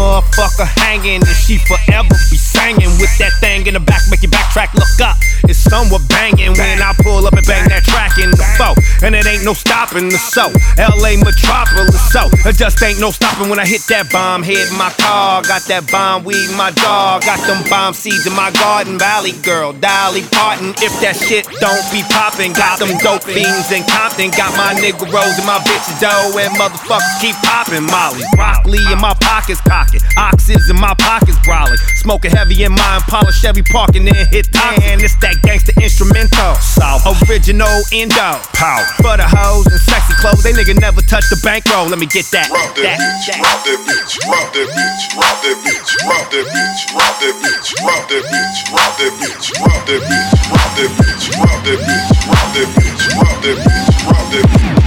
[0.00, 4.32] motherfucker hanging, and she forever be singing with that thing in the back, make your
[4.32, 5.16] backtrack look up.
[5.44, 9.14] It's somewhat banging when I pull up and bang that track in the foe, and
[9.14, 10.48] it ain't no stopping the so.
[10.80, 14.42] LA metropolis, so it just ain't no stopping when I hit that bomb.
[14.42, 18.50] Hit my car, got that bomb weed my dog, got them bomb seeds in my
[18.56, 18.98] garden.
[18.98, 20.72] Valley girl, Dolly Parton.
[20.80, 25.04] If that shit don't be popping, got them dope fiends in Compton, got my nigga
[25.08, 28.24] rolls and my bitches dough, and motherfuckers keep popping Molly.
[28.36, 29.60] Broccoli in my pockets,
[29.90, 30.00] cocking.
[30.16, 31.76] Oxys in my pockets, brawling.
[31.96, 34.48] Smoking heavy in my Impala Chevy parking, then hit
[34.82, 36.54] and It's that gangsta instrumental.
[36.56, 38.38] South original Indo.
[38.54, 38.82] Pow.
[39.02, 41.88] For the hoes and sexy clothes, they nigga never touch the bankroll.
[41.88, 42.48] Let me get that.
[42.48, 46.86] Drop that bitch, drop that bitch, drop that bitch, drop that bitch, drop that bitch,
[47.80, 51.26] drop that bitch, drop that bitch, drop that bitch, drop that bitch, drop that bitch,
[51.34, 54.79] drop that bitch, drop that bitch, drop that bitch, drop that bitch.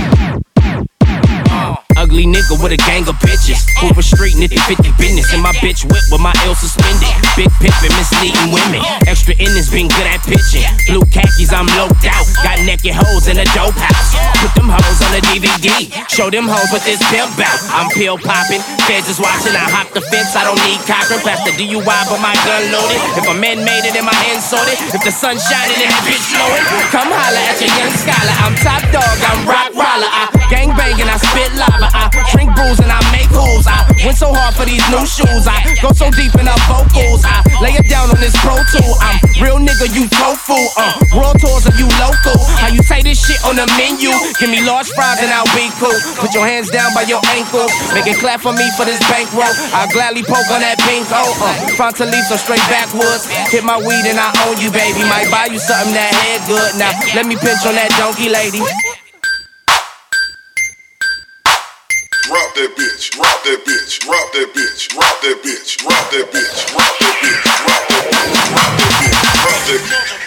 [2.03, 3.63] Ugly nigga with a gang of bitches.
[3.79, 5.31] Hoover Street, nitty 50 business.
[5.31, 7.07] And my bitch whip with my L suspended.
[7.39, 8.83] Big pimpin', misleading women.
[9.07, 10.67] Extra innings, been good at pitching.
[10.91, 12.27] Blue khakis, I'm loped out.
[12.43, 14.17] Got naked hoes in a dope house.
[14.41, 15.93] Put them hoes on a DVD.
[16.09, 17.53] Show them hoes with this pimp bout.
[17.69, 18.65] I'm pill popping.
[18.89, 19.53] Feds is watching.
[19.53, 20.33] I hop the fence.
[20.33, 21.21] I don't need Cochran.
[21.21, 22.97] Pass the DUI, but my gun loaded.
[23.13, 24.81] If a man made it and my hands sorted.
[24.89, 26.65] If the sun shining and that bitch blowing.
[26.89, 28.33] Come holla at your young scholar.
[28.41, 29.17] I'm top dog.
[29.21, 30.09] I'm rock roller.
[30.09, 31.05] I gang banging.
[31.05, 31.93] I spit lava.
[31.93, 33.69] I drink booze and I make moves.
[33.69, 35.45] I went so hard for these new shoes.
[35.45, 37.21] I go so deep in the vocals.
[37.21, 38.97] I lay it down on this pro tool.
[38.97, 40.57] I'm real nigga, you tofu.
[40.73, 42.41] Uh, world tours of you local.
[42.63, 44.07] How you say this shit on the menu?
[44.39, 45.91] Give me large fries and I'll be cool.
[46.15, 47.67] Put your hands down by your ankles.
[47.91, 49.51] Make it clap for me for this bankroll.
[49.75, 51.35] I'll gladly poke on that pink hole.
[51.43, 53.27] Uh, leaves so straight backwoods.
[53.51, 55.03] Hit my weed and I own you, baby.
[55.11, 56.71] Might buy you something that head good.
[56.79, 58.63] Now let me pinch on that donkey lady.
[62.53, 66.71] That bitch, that bitch, that bitch, drop that bitch, drop that bitch, drop that bitch,
[66.71, 67.75] drop that bitch, drop
[68.79, 70.22] that bitch, drop that bitch.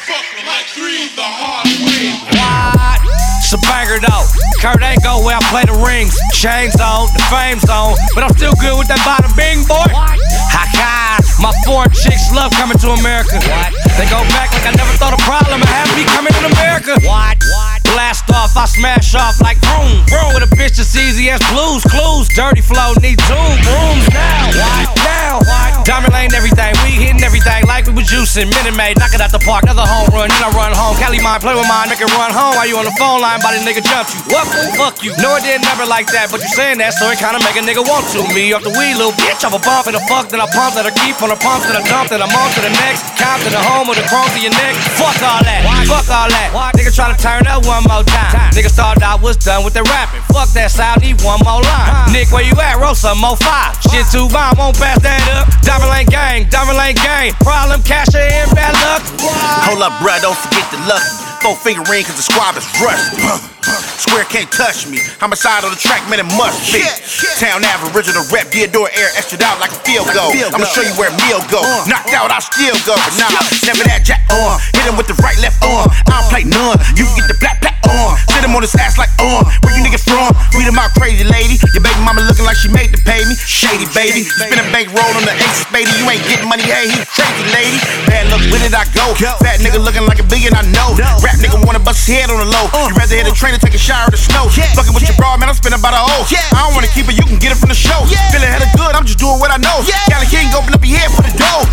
[2.39, 3.03] What?
[3.43, 4.27] It's a banger though.
[4.63, 6.15] Kurt Angle where I play the rings.
[6.35, 7.99] Chains on, the fame's on.
[8.15, 9.91] But I'm still good with that bada bing, boy.
[9.91, 11.19] Ha ha.
[11.43, 13.43] My foreign chicks love coming to America.
[13.43, 13.75] What?
[13.99, 16.95] They go back like I never thought a problem of having me coming to America.
[17.03, 17.43] What?
[17.43, 17.76] What?
[17.93, 20.35] Blast off, I smash off like boom, boom.
[20.35, 22.29] With a bitch as easy as blues, clues.
[22.29, 24.51] Dirty flow, need two rooms now.
[25.05, 25.41] Now,
[25.85, 26.75] Diamond Lane, everything.
[26.83, 28.51] We hitting everything like we was juicing.
[28.51, 29.65] Minute Maid, knock it out the park.
[29.65, 30.97] Another home run, then I run home.
[30.99, 32.57] Cali mine, play with mine, make it run home.
[32.57, 34.21] While you on the phone line, body nigga jump you.
[34.33, 34.47] What?
[34.77, 35.15] Fuck you.
[35.23, 37.63] No, it didn't never like that, but you saying that, so it kinda make a
[37.63, 38.23] nigga want to.
[38.35, 40.75] Me off the weed, little bitch, off a bump and a fuck, then I pump,
[40.75, 43.05] then I keep on the pump, then I dump, then I'm on to the next.
[43.21, 44.75] Count to the home with the chrome to your neck.
[44.97, 45.63] Fuck all that.
[45.87, 46.51] Fuck all that.
[46.77, 48.53] Nigga try to turn up one more time.
[48.57, 50.23] Nigga thought I was done with the rapping.
[50.33, 52.13] Fuck that sound, need one more line.
[52.13, 52.81] Nick, where you at?
[52.81, 53.77] Roll some more five.
[53.91, 55.51] Shit too bomb, won't pass that up.
[55.61, 57.33] Diamond Lane gang, Diamond Lane gang.
[57.45, 59.03] Problem, cash in, bad luck.
[59.69, 61.27] Hold up, bruh, don't forget the lucky.
[61.45, 63.23] Four finger ring, cause the squab is rusty.
[64.01, 65.03] Square can't touch me.
[65.19, 66.81] Homicide on the track, man, it must be.
[67.43, 70.31] Town Ave, original rep, Theodore air, extra out like a field goal.
[70.31, 71.61] I'ma show you where meal go.
[71.91, 72.95] Knocked out, I still go.
[72.95, 73.33] But nah,
[73.67, 74.63] never that jack on.
[74.75, 75.91] Hit him with the right, left arm.
[76.07, 76.79] I don't play none.
[76.95, 77.06] You
[78.57, 78.63] on.
[78.63, 79.11] His ass like.
[79.19, 79.76] Uh, Where
[82.37, 83.33] looking like she made to pay me.
[83.33, 84.29] Shady, baby.
[84.29, 85.89] You spin a bank roll on the ace spady.
[85.97, 87.81] You ain't getting money, hey, he crazy, lady.
[88.05, 89.17] Bad luck, with it I go.
[89.41, 90.93] Fat nigga looking like a billion, I know.
[91.25, 92.69] Rap nigga wanna bust his head on the low.
[92.77, 94.53] You rather hit a train and take a shower in the snow.
[94.53, 96.05] Fucking with your bra, man, I'm spinning about I
[96.61, 98.05] don't wanna keep it, you can get it from the show.
[98.29, 99.81] Feeling hella good, I'm just doing what I know.
[100.13, 101.65] Cali King, open up your head for the dough.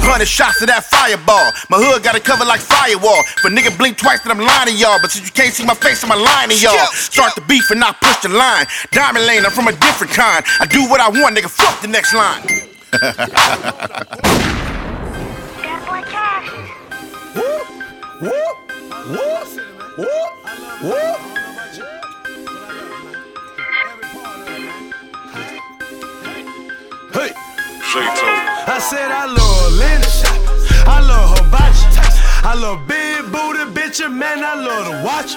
[0.00, 1.52] Hundred shots to that fireball.
[1.68, 3.20] My hood got it covered like firewall.
[3.44, 4.96] But nigga blink twice that I'm lying to y'all.
[4.98, 6.88] But since you can't see my face, I'm lying to y'all.
[6.96, 8.64] Start the beef and I push the line.
[8.90, 10.44] Diamond Lane, I'm from a different kind.
[10.60, 11.50] I do what I want, nigga.
[11.50, 12.42] Fuck the next line.
[27.12, 27.32] Hey,
[28.66, 30.06] I said I love Lenny.
[30.86, 31.86] I love Hibachi.
[32.46, 34.44] I love big booty bitches, man.
[34.44, 35.36] I love to watch.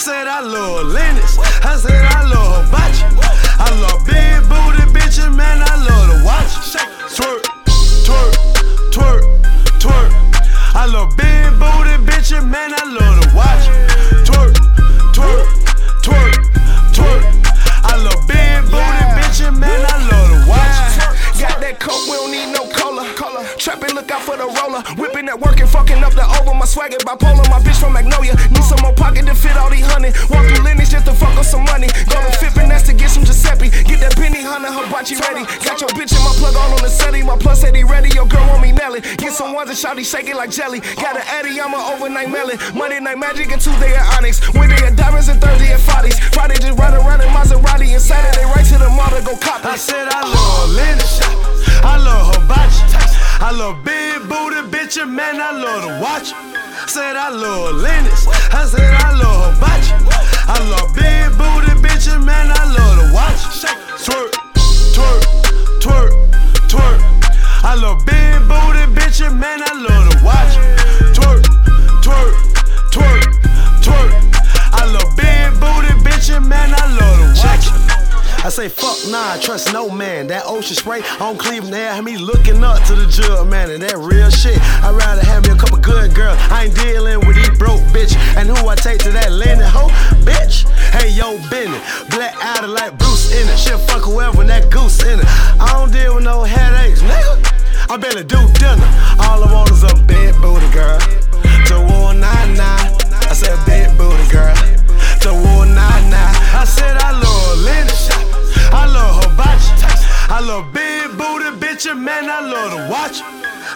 [0.00, 1.20] Said I love Lenny.
[1.62, 3.27] I said I love Hibachi.
[3.60, 5.62] I love big booty bitches, man.
[5.62, 6.52] I love to watch.
[7.16, 7.42] Twerk,
[8.06, 8.34] twerk,
[8.92, 9.22] twerk,
[9.80, 10.10] twerk.
[10.74, 12.72] I love big booty bitches, man.
[12.72, 13.87] I love to watch.
[23.98, 24.78] Look out for the roller.
[24.94, 26.54] Whipping that working, fucking up the over.
[26.54, 28.38] My swag swagger bipolar, my bitch from Magnolia.
[28.54, 30.14] Need some more pocket to fit all these honey.
[30.30, 31.90] Walk through Lenox just to fuck up some money.
[32.06, 33.74] Go to Fippin', that's to get some Giuseppe.
[33.90, 35.42] Get that Benny Hunter, hibachi ready.
[35.66, 37.26] Got your bitch in my plug all on the setty.
[37.26, 39.02] My plus he ready, your girl want me Nelly.
[39.18, 40.78] Get some ones and shawty shake it like jelly.
[41.02, 42.54] Got an Eddie, I'm an overnight melon.
[42.78, 44.38] Monday night magic and Tuesday at Onyx.
[44.54, 46.14] Wednesday at Diamonds and Thursday at Foddies.
[46.30, 49.66] Friday just ride around in Maserati and Saturday right to the mall to go cop
[49.66, 51.02] I said I love Lenny.
[51.82, 53.07] I love Hibachi.
[53.40, 55.40] I love big booty bitches, man.
[55.40, 56.32] I love to watch.
[56.32, 56.88] 'em.
[56.88, 58.10] Said I love Lenny.
[58.52, 59.94] I said I love Hibachi.
[60.48, 62.50] I love big booty bitches, man.
[62.50, 63.64] I love to watch.
[63.64, 63.76] 'em.
[64.04, 64.32] Twerk,
[64.94, 65.22] twerk,
[65.80, 66.12] twerk,
[66.68, 67.00] twerk.
[67.62, 69.57] I love big booty bitches, man.
[79.18, 80.26] Nah, I trust no man.
[80.28, 83.82] That ocean spray on Cleveland they had me looking up to the jug, man, and
[83.82, 84.58] that real shit.
[84.84, 86.38] I'd rather have me a couple good girls.
[86.50, 88.14] I ain't dealing with these broke bitch.
[88.36, 89.90] And who I take to that landing hoe,
[90.22, 90.68] bitch.
[90.94, 91.78] Hey yo, Benny,
[92.10, 93.58] black outer like Bruce in it.
[93.58, 95.26] She'll fuck whoever and that goose in it.
[95.58, 97.34] I don't deal with no headaches, nigga.
[97.90, 98.88] I barely do dinner.
[99.24, 101.00] All I want is a big booty girl.
[101.70, 101.76] To
[102.14, 102.60] 199.
[102.60, 104.54] I said big booty girl.
[105.24, 106.12] To 199.
[106.14, 108.17] I said I love Lenny.
[108.72, 109.72] I love Hibachi.
[110.30, 112.28] I love big booty bitches, man.
[112.28, 113.22] I love to watch.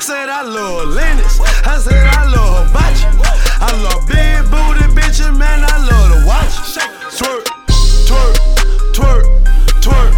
[0.02, 1.22] Said I love Lenny.
[1.64, 3.06] I said I love Hibachi.
[3.60, 5.64] I love big booty bitches, man.
[5.64, 6.54] I love to watch.
[6.76, 6.90] 'em.
[7.18, 7.44] Twerk,
[8.08, 8.36] twerk,
[8.94, 9.24] twerk,
[9.80, 10.12] twerk.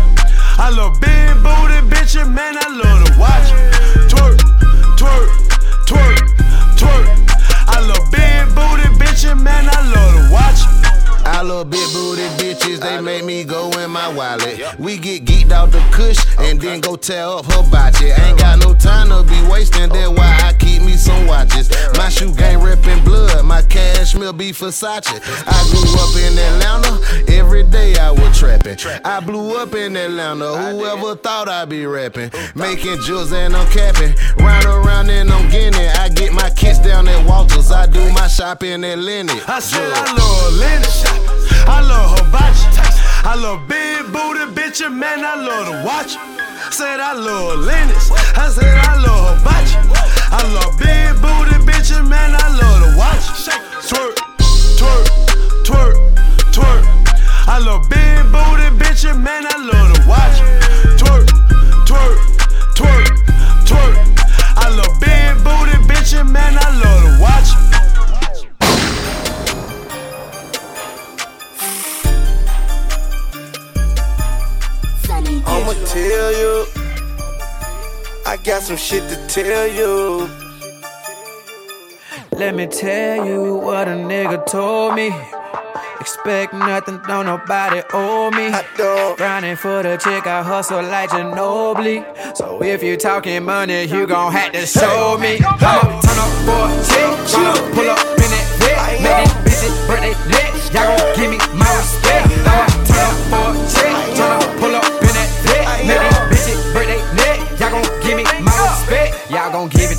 [0.59, 2.57] I love big booty bitches, man.
[2.57, 3.50] I love to watch.
[3.52, 3.74] 'em.
[11.45, 14.78] Love big booty bitches, they make me go in my wallet.
[14.78, 18.18] We get geeked out the kush and then go tear up her botchy.
[18.18, 21.68] Ain't got no time to be wasting, that's why I keep me some watches.
[21.99, 25.20] My shoe game ripping blood, my cashmere be Versace.
[25.47, 28.78] I grew up in Atlanta, every day I was trapping.
[29.05, 32.30] I blew up in Atlanta, whoever thought I'd be rapping.
[32.55, 34.14] Making jewels and I'm capping.
[34.42, 35.95] Round around and I'm getting it.
[35.99, 39.38] I get my kits down at Walters, I do my shopping at Lenny.
[39.47, 41.34] I said I love Lenny.
[41.67, 42.67] I love hibachi.
[43.25, 46.17] I love big booty bitch, and man, I love to watch.
[46.73, 48.11] Said I love Linus.
[48.37, 49.79] I said I love hibachi.
[50.31, 53.25] I love big booty bitch, and man, I love to watch.
[53.89, 54.17] Twerk,
[54.79, 55.07] twerk,
[55.65, 55.97] twerk,
[56.53, 56.83] twerk.
[57.47, 60.24] I love big booty bitch, and man, I love to watch.
[75.95, 76.66] Tell you.
[78.26, 80.28] I got some shit to tell you.
[82.32, 85.14] Let me tell you what a nigga told me.
[86.01, 88.51] Expect nothing, don't nobody owe me.
[89.16, 92.03] Grinding for the chick, I hustle like Ginobili.
[92.36, 95.38] So if you talking money, you gon' have to show me.
[95.38, 98.30] I'ma turn up for a chick, pull up in
[98.61, 99.01] vet.
[99.01, 100.51] Make these bitches break they neck.
[100.74, 102.43] Y'all gon' give me my respect.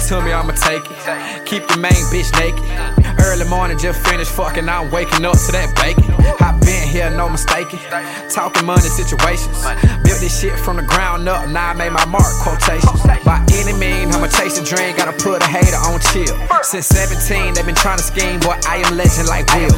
[0.09, 1.45] To me, I'ma take it.
[1.47, 3.14] Keep your main bitch naked.
[3.26, 6.13] Early morning, just finished fucking, I'm waking up to that bacon.
[6.45, 7.82] I been here, no mistaking.
[8.30, 9.65] Talking money situations.
[10.05, 13.01] Built this shit from the ground up, now I made my mark quotations.
[13.26, 16.38] By any means, I'ma chase a dream, gotta put a hater on chill.
[16.61, 19.73] Since 17, they been trying to scheme, boy, I am legend like Will.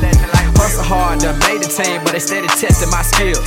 [0.60, 3.40] Hustle hard, done made the team, but they steady testing my skills.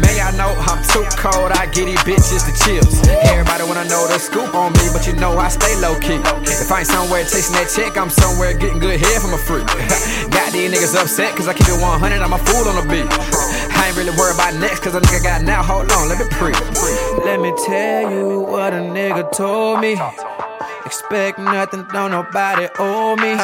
[0.00, 3.04] May y'all know I'm too cold, I get these bitches the chills.
[3.28, 6.16] Everybody wanna know the scoop on me, but you know I stay low key.
[6.48, 9.66] If I ain't somewhere chasing that check, I'm somewhere getting good head from a freak.
[10.30, 13.06] got these niggas upset, cause I keep it 100, I'm a fool on the beat.
[13.76, 16.26] I ain't really worried about next, cause a nigga got now, hold on, let me
[16.30, 16.52] pre.
[17.24, 19.98] Let me tell you what a nigga told me.
[20.84, 23.36] Expect nothing, don't nobody owe me.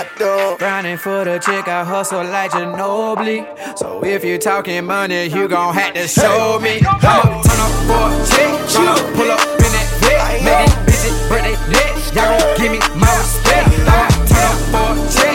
[0.58, 3.46] Grinding for the chick, I hustle like Ginobili.
[3.78, 6.82] So if you talking money, you gon' have to show me.
[6.84, 10.44] I'ma turn up for a chick, tryna pull up in that vet.
[10.44, 11.92] Make these bitches break they neck.
[12.14, 13.68] Y'all gon' give me my respect.
[13.86, 15.27] I'ma turn up for a chick,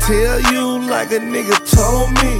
[0.00, 2.32] tell you like a nigga told me.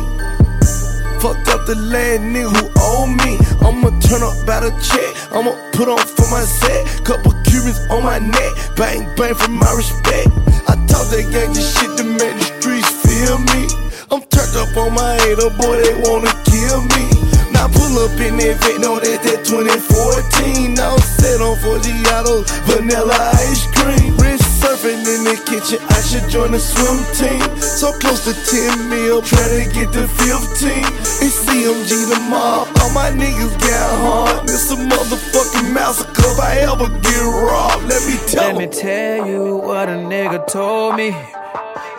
[1.20, 3.36] Fuck up the last nigga who owe me.
[3.60, 5.10] I'ma turn up about a check.
[5.32, 7.04] I'ma put on for my set.
[7.04, 8.52] Couple Cubans on my neck.
[8.76, 10.28] Bang, bang for my respect.
[10.68, 13.68] I talk that gangsta shit to make the streets feel me.
[14.10, 17.29] I'm turned up on my hater, boy, they wanna kill me.
[17.60, 20.80] Now pull up in that vet, know that that 2014.
[20.80, 24.16] I'm set on Forgiatos, vanilla ice cream.
[24.16, 27.44] Rich surfing in the kitchen, I should join the swim team.
[27.60, 30.72] So close to 10 mil, trying to get to 15.
[31.20, 34.48] It's CMG the mob, all my niggas got hard.
[34.48, 37.84] This a motherfucking massacre if I ever get robbed.
[37.84, 41.12] Let me tell Let me tell you what a nigga told me.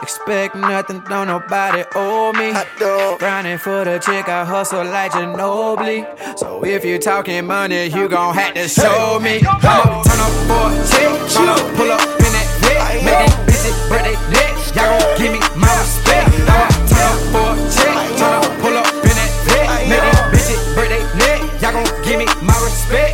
[0.01, 2.51] Expect nothing, don't nobody owe me.
[2.51, 3.17] I do.
[3.19, 6.05] Grinding for the chick, I hustle like Ginobili.
[6.37, 9.41] So if you talking money, you gon' have to show me.
[9.45, 13.05] I'ma turn up for a chick, tryna pull up in that vet.
[13.05, 14.53] Make these bitches break they neck.
[14.75, 16.33] Y'all gon' give me my respect.
[16.49, 19.85] I'ma turn up for a chick, tryna pull up in that vet.
[19.85, 20.01] Make
[20.33, 21.39] these bitches break they neck.
[21.61, 23.10] Y'all gon' give me my respect.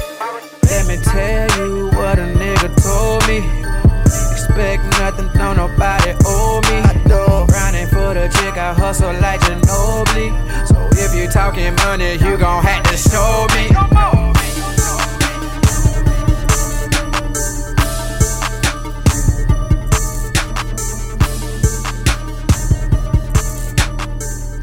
[8.57, 10.67] For the I hustle like Ginobili.
[10.67, 13.67] So if you talking money, you gon' have to show me.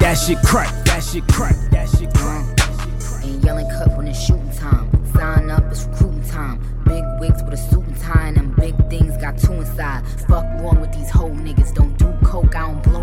[0.00, 3.24] That shit crack, that shit crack, that shit crack.
[3.24, 4.90] Ain't yelling cut when it's shooting time.
[5.12, 6.60] Sign up, it's recruiting time.
[6.84, 10.06] Big wigs with a suit and tie, and them big things got two inside.
[10.28, 11.74] Fuck wrong with these whole niggas.
[11.74, 12.93] Don't do coke, I don't blow niggas.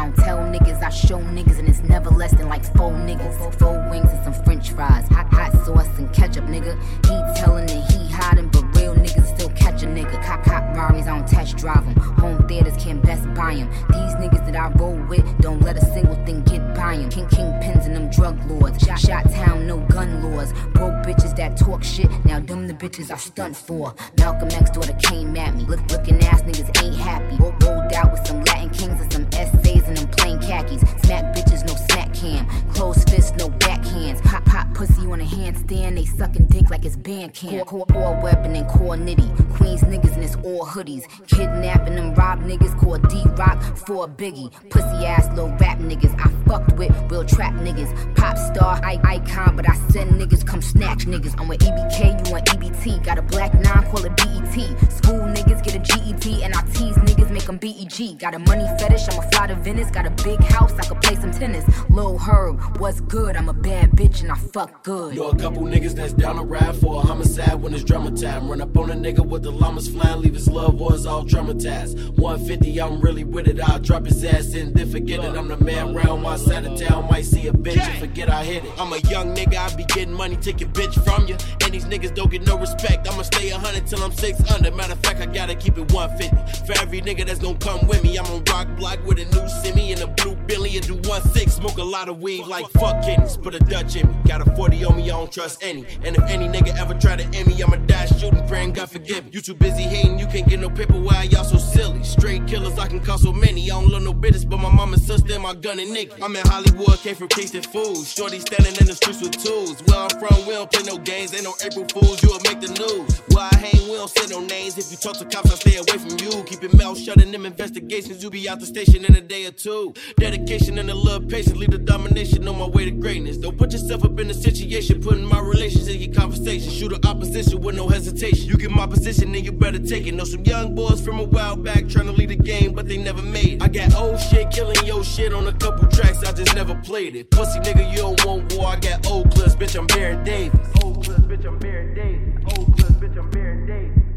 [0.00, 3.54] I don't tell niggas, I show niggas, and it's never less than like four niggas.
[3.58, 5.06] Four wings and some french fries.
[5.08, 6.74] Hot, hot sauce and ketchup, nigga.
[7.04, 10.22] He telling that he hiding, but real niggas still catch a nigga.
[10.24, 11.96] Cop, cop Raris, I don't test drive them.
[12.18, 13.70] Home theaters can't best buy them.
[13.88, 17.10] These niggas that I roll with don't let a single thing get by them.
[17.10, 18.82] King, king pins and them drug lords.
[18.84, 20.52] Shot, shot town, no gun laws.
[20.74, 22.10] Broke bitches that talk shit.
[22.24, 23.94] Now them the bitches I stunt for.
[24.18, 25.64] Malcolm X daughter came at me.
[25.64, 27.36] Look, looking ass niggas ain't happy.
[27.36, 30.80] Ro- Rolled out with some Latin kings and some essays and them plain khakis.
[31.02, 32.46] Smack bitches, no smack cam.
[32.72, 34.22] Closed fist, no backhands.
[34.22, 35.96] Pop, pop pussy on a handstand.
[35.96, 37.66] They sucking dick like it's band camp.
[37.66, 39.28] Core, core, core weapon and core nitty.
[39.56, 41.04] Queens niggas and it's all hoodies.
[41.26, 42.78] Kidnapping them rob niggas.
[42.78, 44.50] Core D Rock for a biggie.
[44.70, 46.14] Pussy ass little rap niggas.
[46.18, 47.90] I fucked with real trap niggas.
[48.16, 51.34] Pop star, I- icon, but I send niggas come snatch niggas.
[51.38, 53.02] I'm with EBK, you want EBT.
[53.04, 54.54] Got a black nine, call it BET.
[54.90, 58.18] School niggas get a GED, and I tease niggas, make them BEG.
[58.18, 59.90] Got a money fetish, I'ma fly to Venice.
[59.90, 61.64] Got a big house, I could play some tennis.
[61.90, 63.36] Lil Herb, what's good?
[63.36, 65.16] I'm a bad bitch and I fuck good.
[65.16, 68.48] Know a couple niggas that's down to ride for a homicide when it's drama time.
[68.48, 72.18] Run up on a nigga with the llamas flying, leave his love ones all traumatized.
[72.18, 73.60] 150, I'm really with it.
[73.60, 75.36] I'll drop his ass and then forget it.
[75.36, 77.08] I'm the man round my side of town.
[77.10, 78.72] Might see a bitch and forget I hit it.
[78.78, 81.36] I'm a young nigga, I be getting money, taking bitch from you.
[81.70, 83.08] And these niggas don't get no respect.
[83.08, 84.72] I'ma stay a hundred till I'm six under.
[84.72, 86.66] Matter of fact, I gotta keep it 150.
[86.66, 89.48] For every nigga that's gonna come with me, I'm on rock block with a new
[89.62, 91.52] semi and a blue Billy and do one six.
[91.52, 93.00] Smoke a lot of weed like fuck.
[93.42, 94.16] Put a Dutch in me.
[94.26, 95.86] Got a 40 on me, I don't trust any.
[96.02, 99.26] And if any nigga ever try to end me, I'ma die shooting, praying God forgive
[99.26, 99.30] me.
[99.32, 100.98] You too busy hating, you can't get no paper.
[100.98, 102.02] Why y'all so silly?
[102.02, 103.70] Straight killers, I can call so many.
[103.70, 106.20] I don't love no bitches, but my mama, sister, and my gun and nigga.
[106.20, 108.04] I'm in Hollywood, came from tasting food.
[108.04, 109.80] Shorty standing in the streets with tools.
[109.86, 111.32] Where I'm from, we don't play no games.
[111.32, 113.20] Ain't no April Fools, you'll make the news.
[113.34, 114.78] Where I hang, we don't say no names.
[114.78, 116.42] If you talk to cops, I stay away from you.
[116.44, 118.22] Keep your mouth shut in them investigations.
[118.22, 119.92] You'll be out the station in a day or two.
[120.16, 123.36] Dedication and a little patience lead to domination on my way to greatness.
[123.36, 126.70] Don't put yourself up in a situation, putting my relations in your conversation.
[126.70, 128.48] Shoot an opposition with no hesitation.
[128.48, 130.14] You get my position, then you better take it.
[130.14, 132.96] Know some young boys from a while back trying to lead the game, but they
[132.96, 133.62] never made it.
[133.62, 137.16] I got old shit killing your shit on a couple tracks, I just never played
[137.16, 137.30] it.
[137.30, 138.68] Pussy nigga, you don't want war.
[138.68, 140.79] I got old clips, bitch, I'm Baron Davis.
[141.00, 142.58] Old bitch, I'm Baron Davis.
[142.58, 143.30] Old bitch, I'm.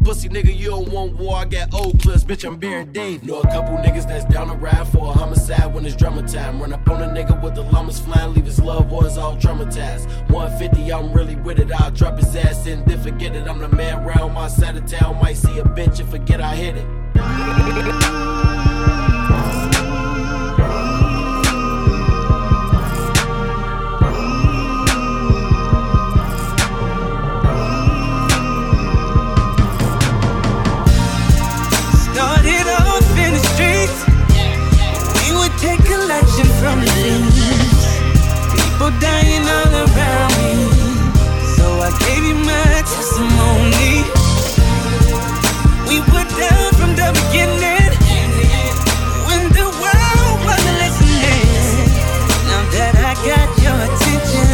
[0.04, 1.38] Pussy nigga, you don't want war.
[1.38, 3.26] I got old clips, bitch, I'm Baron Davis.
[3.26, 6.60] Know a couple niggas that's down the ride for a homicide when it's drama time.
[6.60, 10.08] Run up on a nigga with the llamas flying, leave his loved ones all traumatized.
[10.30, 11.72] 150, I'm really with it.
[11.72, 13.48] I'll drop his ass in, then forget it.
[13.48, 15.22] I'm the man round my side of town.
[15.22, 18.53] Might see a bitch and forget I hit it.
[43.14, 44.04] Testimony.
[45.88, 47.92] We were down from the beginning.
[49.28, 51.78] When the world wasn't listening.
[52.50, 54.50] Now that I got your attention,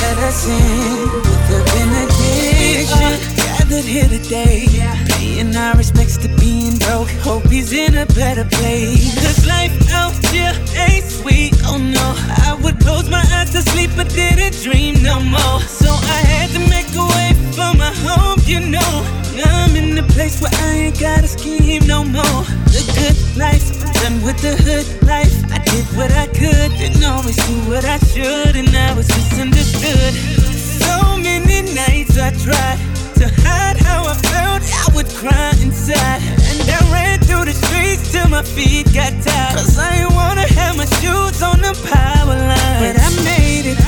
[0.00, 3.12] let us in with the benediction.
[3.36, 4.66] Gathered here today,
[5.08, 7.10] paying our respects to being broke.
[7.20, 9.25] Hope he's in a better place.
[38.54, 39.56] Feet got tired.
[39.56, 42.80] Cause I ain't wanna have my shoes on the power line.
[42.82, 43.78] But I made it,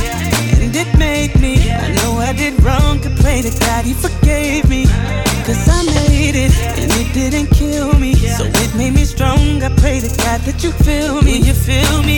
[0.61, 1.71] and it made me.
[1.71, 4.87] I know I did wrong, could pray to God, He forgave me.
[5.47, 8.15] Cause I made it, and it didn't kill me.
[8.15, 9.63] So it made me strong.
[9.63, 12.18] I pray to God that you feel me, you feel me.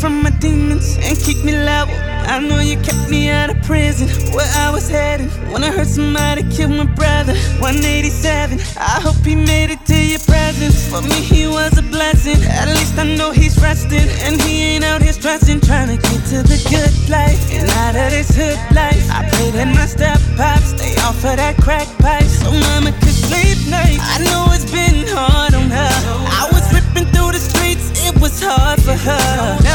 [0.00, 1.94] From my demons and keep me level.
[2.28, 5.86] I know you kept me out of prison where I was heading when I heard
[5.86, 7.34] somebody kill my brother.
[7.62, 8.58] 187.
[8.76, 10.88] I hope he made it to your presence.
[10.90, 12.36] For me, he was a blessing.
[12.44, 16.20] At least I know he's resting and he ain't out here stressing, trying to get
[16.32, 19.06] to the good life and out of this hood life.
[19.10, 23.16] I pray that my step pops stay off of that crack pipe so mama could
[23.16, 23.98] sleep night.
[24.02, 25.94] I know it's been hard on her.
[26.42, 29.65] I was ripping through the streets, it was hard for her.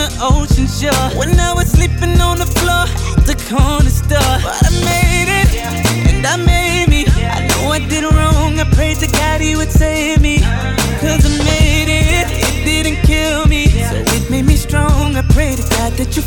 [0.00, 1.08] The ocean shore.
[1.18, 2.84] When I was sleeping on the floor
[3.30, 4.36] the corner store.
[4.42, 5.50] But I made it,
[6.08, 7.04] and I made me.
[7.06, 10.38] I know I did wrong, I prayed to God he would save me.
[11.00, 13.68] Cause I made it, it didn't kill me.
[13.68, 16.22] So it made me strong, I pray to God that you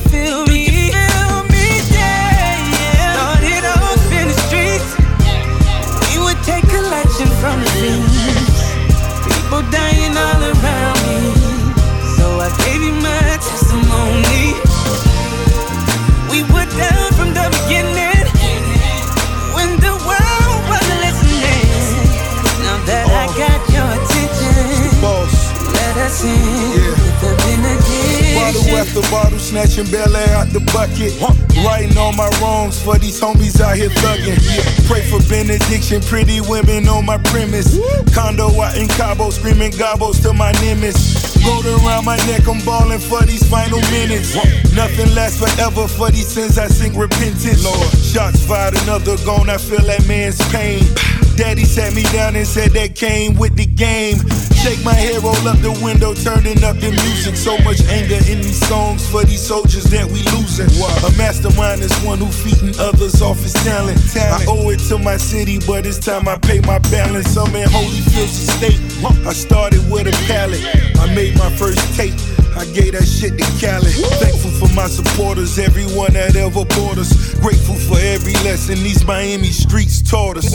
[28.94, 31.18] After bottle, snatching Belaire out the bucket.
[31.66, 34.38] Writing all my wrongs for these homies out here thugging.
[34.86, 37.74] Pray for benediction, pretty women on my premise.
[38.14, 41.42] Condo out in Cabo, screaming gobos to my nemesis.
[41.44, 44.36] Gold around my neck, I'm balling for these final minutes.
[44.76, 47.66] Nothing lasts forever for these sins, I sing repentance.
[47.66, 50.86] Lord, shots fired, another gone, I feel that man's pain.
[51.36, 54.18] Daddy sat me down and said that came with the game.
[54.62, 57.36] Shake my head, roll up the window, turning up the music.
[57.36, 60.70] So much anger in these songs for these soldiers that we losing.
[61.04, 64.00] A mastermind is one who feeding others off his talent.
[64.16, 67.36] I owe it to my city, but it's time I pay my balance.
[67.36, 68.80] I'm in Holyfield State.
[69.26, 70.62] I started with a pallet.
[71.02, 72.14] I made my first tape.
[72.56, 73.92] I gave that shit to Cali.
[74.22, 77.34] Thankful for my supporters, everyone that ever bought us.
[77.42, 80.54] Grateful for every lesson these Miami streets taught us.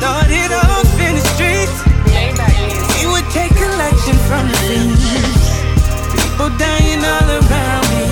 [0.00, 1.76] Started off in the streets.
[3.02, 5.04] You would take collection from the fiends.
[6.08, 8.08] People dying all around me.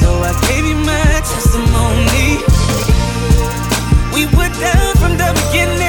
[0.00, 2.40] So I gave you my testimony.
[4.14, 5.85] We were down from the beginning.